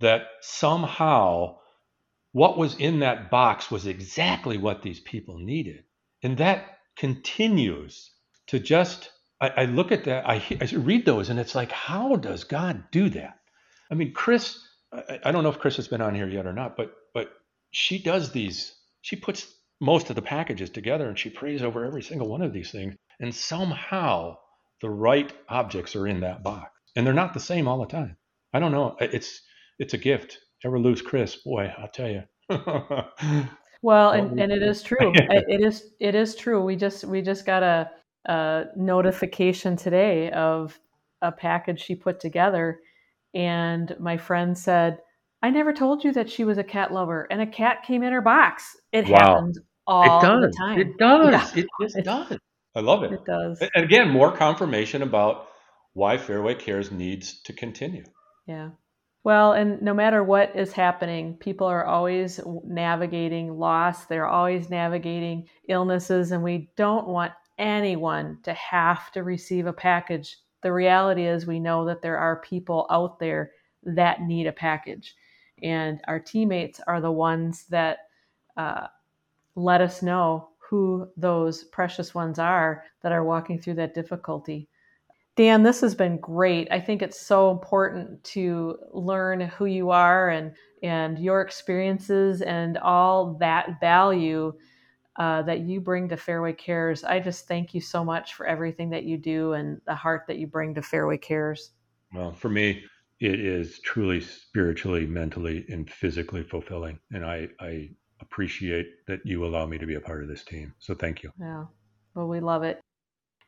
that 0.00 0.26
somehow 0.40 1.58
what 2.32 2.58
was 2.58 2.74
in 2.76 3.00
that 3.00 3.30
box 3.30 3.70
was 3.70 3.86
exactly 3.86 4.58
what 4.58 4.82
these 4.82 5.00
people 5.00 5.38
needed, 5.38 5.84
and 6.22 6.38
that 6.38 6.78
continues 6.96 8.10
to 8.48 8.58
just. 8.58 9.10
I, 9.40 9.48
I 9.48 9.64
look 9.64 9.90
at 9.90 10.04
that, 10.04 10.28
I, 10.28 10.40
I 10.60 10.68
read 10.76 11.04
those, 11.04 11.28
and 11.28 11.40
it's 11.40 11.56
like, 11.56 11.72
how 11.72 12.14
does 12.14 12.44
God 12.44 12.84
do 12.92 13.08
that? 13.08 13.40
I 13.90 13.94
mean, 13.94 14.12
Chris 14.12 14.56
I, 14.92 15.20
I 15.24 15.32
don't 15.32 15.42
know 15.42 15.50
if 15.50 15.58
Chris 15.58 15.76
has 15.76 15.88
been 15.88 16.00
on 16.00 16.14
here 16.14 16.28
yet 16.28 16.46
or 16.46 16.52
not, 16.52 16.76
but 16.76 16.94
but 17.14 17.32
she 17.70 17.98
does 17.98 18.32
these. 18.32 18.74
She 19.02 19.16
puts 19.16 19.52
most 19.80 20.10
of 20.10 20.16
the 20.16 20.22
packages 20.22 20.70
together 20.70 21.08
and 21.08 21.18
she 21.18 21.30
prays 21.30 21.62
over 21.62 21.84
every 21.84 22.02
single 22.02 22.28
one 22.28 22.42
of 22.42 22.52
these 22.52 22.70
things, 22.70 22.94
and 23.20 23.34
somehow 23.34 24.36
the 24.80 24.90
right 24.90 25.32
objects 25.48 25.96
are 25.96 26.06
in 26.06 26.20
that 26.20 26.42
box, 26.42 26.70
and 26.96 27.06
they're 27.06 27.14
not 27.14 27.34
the 27.34 27.40
same 27.40 27.68
all 27.68 27.80
the 27.80 27.86
time. 27.86 28.16
I 28.52 28.60
don't 28.60 28.72
know. 28.72 28.96
It's 29.00 29.40
it's 29.78 29.94
a 29.94 29.98
gift. 29.98 30.38
Ever 30.64 30.78
lose 30.78 31.02
Chris? 31.02 31.36
Boy, 31.36 31.72
I'll 31.76 31.88
tell 31.88 32.08
you. 32.08 32.22
Well, 33.82 34.10
and, 34.12 34.38
and 34.40 34.52
it 34.52 34.62
is 34.62 34.82
true. 34.82 35.12
it 35.14 35.60
is 35.60 35.90
it 35.98 36.14
is 36.14 36.36
true. 36.36 36.64
We 36.64 36.76
just 36.76 37.04
we 37.04 37.20
just 37.20 37.44
got 37.44 37.64
a, 37.64 37.90
a 38.26 38.66
notification 38.76 39.76
today 39.76 40.30
of 40.30 40.78
a 41.20 41.32
package 41.32 41.80
she 41.80 41.96
put 41.96 42.20
together, 42.20 42.80
and 43.34 43.94
my 43.98 44.16
friend 44.16 44.56
said, 44.56 44.98
"I 45.42 45.50
never 45.50 45.72
told 45.72 46.04
you 46.04 46.12
that 46.12 46.30
she 46.30 46.44
was 46.44 46.58
a 46.58 46.64
cat 46.64 46.92
lover," 46.92 47.26
and 47.30 47.40
a 47.40 47.46
cat 47.46 47.82
came 47.84 48.02
in 48.02 48.12
her 48.12 48.20
box. 48.20 48.76
It 48.92 49.08
wow. 49.08 49.18
happens 49.18 49.58
all 49.86 50.18
it 50.18 50.22
does. 50.22 50.42
the 50.42 50.58
time. 50.58 50.78
It 50.78 50.98
does. 50.98 51.32
Yeah. 51.32 51.62
It 51.62 51.66
just 51.80 51.96
it, 51.96 52.04
does. 52.04 52.38
I 52.74 52.80
love 52.80 53.02
it. 53.02 53.12
It 53.12 53.24
does. 53.24 53.62
And 53.74 53.84
again, 53.84 54.10
more 54.10 54.34
confirmation 54.34 55.02
about 55.02 55.48
why 55.92 56.16
Fairway 56.16 56.54
Cares 56.54 56.90
needs 56.90 57.42
to 57.42 57.52
continue. 57.52 58.04
Yeah. 58.46 58.70
Well, 59.24 59.52
and 59.52 59.80
no 59.82 59.94
matter 59.94 60.24
what 60.24 60.56
is 60.56 60.72
happening, 60.72 61.36
people 61.38 61.66
are 61.66 61.84
always 61.84 62.40
navigating 62.64 63.56
loss. 63.56 64.06
They're 64.06 64.26
always 64.26 64.68
navigating 64.68 65.48
illnesses, 65.68 66.32
and 66.32 66.42
we 66.42 66.70
don't 66.76 67.06
want 67.06 67.32
anyone 67.58 68.38
to 68.44 68.52
have 68.54 69.12
to 69.12 69.22
receive 69.22 69.66
a 69.66 69.72
package. 69.72 70.36
The 70.62 70.72
reality 70.72 71.26
is, 71.26 71.46
we 71.46 71.60
know 71.60 71.84
that 71.86 72.02
there 72.02 72.18
are 72.18 72.40
people 72.40 72.86
out 72.90 73.18
there 73.18 73.52
that 73.82 74.22
need 74.22 74.46
a 74.46 74.52
package, 74.52 75.14
and 75.62 76.00
our 76.06 76.20
teammates 76.20 76.80
are 76.86 77.00
the 77.00 77.12
ones 77.12 77.64
that 77.64 77.98
uh, 78.56 78.86
let 79.54 79.80
us 79.80 80.02
know 80.02 80.48
who 80.58 81.08
those 81.16 81.64
precious 81.64 82.14
ones 82.14 82.38
are 82.38 82.84
that 83.02 83.12
are 83.12 83.24
walking 83.24 83.58
through 83.58 83.74
that 83.74 83.94
difficulty. 83.94 84.68
Dan, 85.34 85.62
this 85.62 85.80
has 85.80 85.94
been 85.94 86.18
great. 86.18 86.68
I 86.70 86.80
think 86.80 87.02
it's 87.02 87.20
so 87.20 87.50
important 87.50 88.22
to 88.24 88.78
learn 88.92 89.40
who 89.40 89.66
you 89.66 89.90
are 89.90 90.28
and 90.28 90.52
and 90.82 91.18
your 91.18 91.40
experiences 91.40 92.42
and 92.42 92.76
all 92.78 93.34
that 93.34 93.80
value 93.80 94.52
uh, 95.16 95.42
that 95.42 95.60
you 95.60 95.80
bring 95.80 96.08
to 96.08 96.16
Fairway 96.16 96.52
Cares. 96.52 97.04
I 97.04 97.20
just 97.20 97.46
thank 97.46 97.74
you 97.74 97.80
so 97.80 98.04
much 98.04 98.34
for 98.34 98.46
everything 98.46 98.90
that 98.90 99.04
you 99.04 99.18
do 99.18 99.52
and 99.52 99.80
the 99.86 99.94
heart 99.94 100.24
that 100.28 100.38
you 100.38 100.46
bring 100.46 100.74
to 100.74 100.82
Fairway 100.82 101.18
Cares. 101.18 101.72
Well, 102.14 102.32
for 102.32 102.48
me, 102.48 102.84
it 103.20 103.40
is 103.40 103.78
truly 103.80 104.20
spiritually, 104.20 105.06
mentally, 105.06 105.64
and 105.68 105.88
physically 105.90 106.42
fulfilling, 106.42 106.98
and 107.12 107.24
I 107.24 107.48
I 107.60 107.90
appreciate 108.20 109.06
that 109.06 109.20
you 109.24 109.44
allow 109.44 109.66
me 109.66 109.78
to 109.78 109.86
be 109.86 109.96
a 109.96 110.00
part 110.00 110.22
of 110.22 110.28
this 110.28 110.44
team. 110.44 110.72
So 110.78 110.94
thank 110.94 111.22
you. 111.22 111.30
Yeah. 111.38 111.64
Well, 112.14 112.28
we 112.28 112.40
love 112.40 112.62
it. 112.62 112.80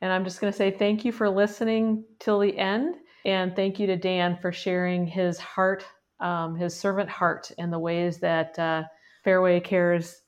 And 0.00 0.12
I'm 0.12 0.24
just 0.24 0.40
going 0.40 0.52
to 0.52 0.56
say 0.56 0.70
thank 0.70 1.04
you 1.04 1.12
for 1.12 1.30
listening 1.30 2.04
till 2.18 2.40
the 2.40 2.58
end. 2.58 2.96
And 3.24 3.56
thank 3.56 3.78
you 3.78 3.86
to 3.86 3.96
Dan 3.96 4.36
for 4.36 4.52
sharing 4.52 5.06
his 5.06 5.38
heart, 5.38 5.84
um, 6.20 6.56
his 6.56 6.74
servant 6.74 7.08
heart, 7.08 7.50
and 7.56 7.72
the 7.72 7.78
ways 7.78 8.18
that 8.18 8.58
uh, 8.58 8.82
Fairway 9.22 9.60
Cares, 9.60 10.20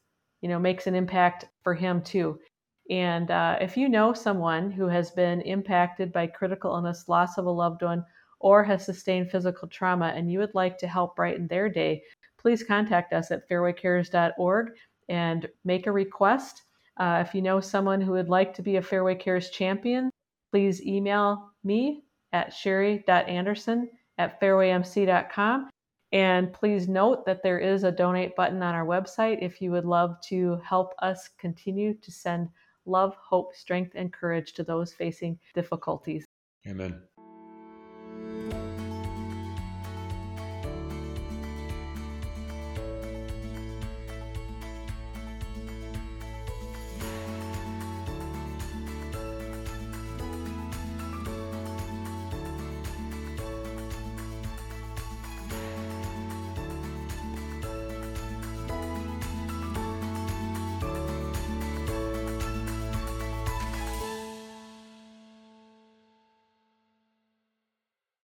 you 0.47 0.53
know, 0.53 0.61
makes 0.61 0.87
an 0.87 0.95
impact 0.95 1.47
for 1.65 1.75
him 1.75 2.01
too. 2.01 2.39
And 2.89 3.33
uh, 3.33 3.59
if 3.61 3.77
you 3.77 3.89
know 3.89 4.13
someone 4.13 4.71
who 4.71 4.87
has 4.87 5.11
been 5.11 5.41
impacted 5.41 6.13
by 6.13 6.29
critical 6.29 6.73
illness, 6.73 7.09
loss 7.09 7.37
of 7.37 7.47
a 7.47 7.51
loved 7.51 7.83
one, 7.83 8.05
or 8.39 8.63
has 8.63 8.87
sustained 8.87 9.29
physical 9.29 9.67
trauma, 9.67 10.13
and 10.15 10.31
you 10.31 10.39
would 10.39 10.55
like 10.55 10.79
to 10.79 10.87
help 10.87 11.17
brighten 11.17 11.49
their 11.49 11.69
day, 11.69 12.01
please 12.39 12.63
contact 12.63 13.13
us 13.13 13.33
at 13.33 13.49
fairwaycares.org 13.49 14.69
and 15.09 15.49
make 15.65 15.89
a 15.89 15.93
request. 15.93 16.63
Uh, 16.97 17.25
if 17.27 17.35
you 17.35 17.43
know 17.43 17.59
someone 17.59 18.01
who 18.01 18.13
would 18.13 18.29
like 18.29 18.55
to 18.55 18.63
be 18.63 18.77
a 18.77 18.83
Fairway 18.83 19.17
Cares 19.17 19.51
champion, 19.51 20.11
please 20.53 20.81
email 20.87 21.51
me 21.65 22.05
at 22.33 22.53
sherri.anderson 22.53 23.91
at 24.19 24.41
fairwaymc.com. 24.41 25.71
And 26.13 26.53
please 26.53 26.89
note 26.89 27.27
that 27.27 27.43
there 27.43 27.59
is 27.59 27.85
a 27.85 27.91
donate 27.91 28.37
button 28.37 28.63
on 28.63 28.75
our 28.75 28.87
website 28.87 29.39
if 29.43 29.61
you 29.61 29.71
would 29.73 29.85
love 29.85 30.21
to 30.29 30.61
help 30.65 30.95
us 31.01 31.29
continue 31.39 31.95
to 31.95 32.11
send 32.13 32.49
love, 32.85 33.17
hope, 33.17 33.55
strength, 33.55 33.93
and 33.97 34.13
courage 34.13 34.53
to 34.55 34.63
those 34.63 34.93
facing 34.93 35.39
difficulties. 35.55 36.25
Amen. 36.67 37.03